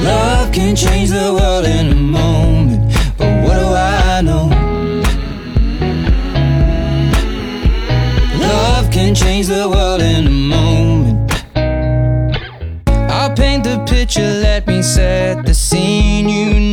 [0.00, 2.90] Love can change the world in a moment.
[3.18, 4.46] But what do I know?
[8.40, 11.30] Love can change the world in a moment.
[13.10, 14.40] I'll paint the picture,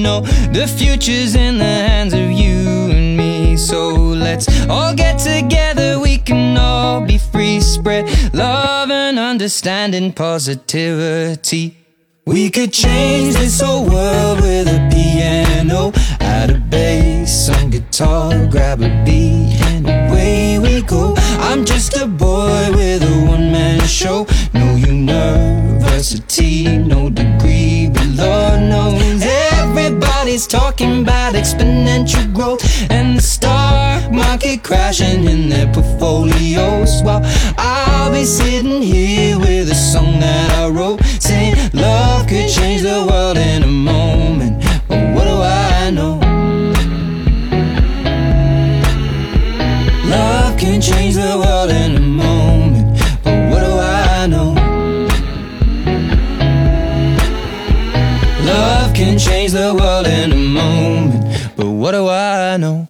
[0.03, 0.21] know
[0.51, 3.55] the future's in the hands of you and me.
[3.55, 7.61] So let's all get together, we can all be free.
[7.61, 11.77] Spread love and understanding, positivity.
[12.25, 18.81] We could change this whole world with a piano, add a bass, on guitar, grab
[18.81, 21.15] a beat, and away we go.
[21.17, 24.25] I'm just a boy with a one-man show.
[24.53, 29.22] No university, no degree, but Lord knows
[30.33, 37.03] Everybody's talking about exponential growth and the stock market crashing in their portfolios.
[37.03, 37.21] While
[37.55, 43.05] I'll be sitting here with a song that I wrote saying love could change the
[43.07, 44.63] world in a moment.
[44.87, 46.17] But what do I know?
[50.09, 51.92] Love can change the world in
[59.53, 61.53] the world in a moment.
[61.55, 62.87] But what do I know?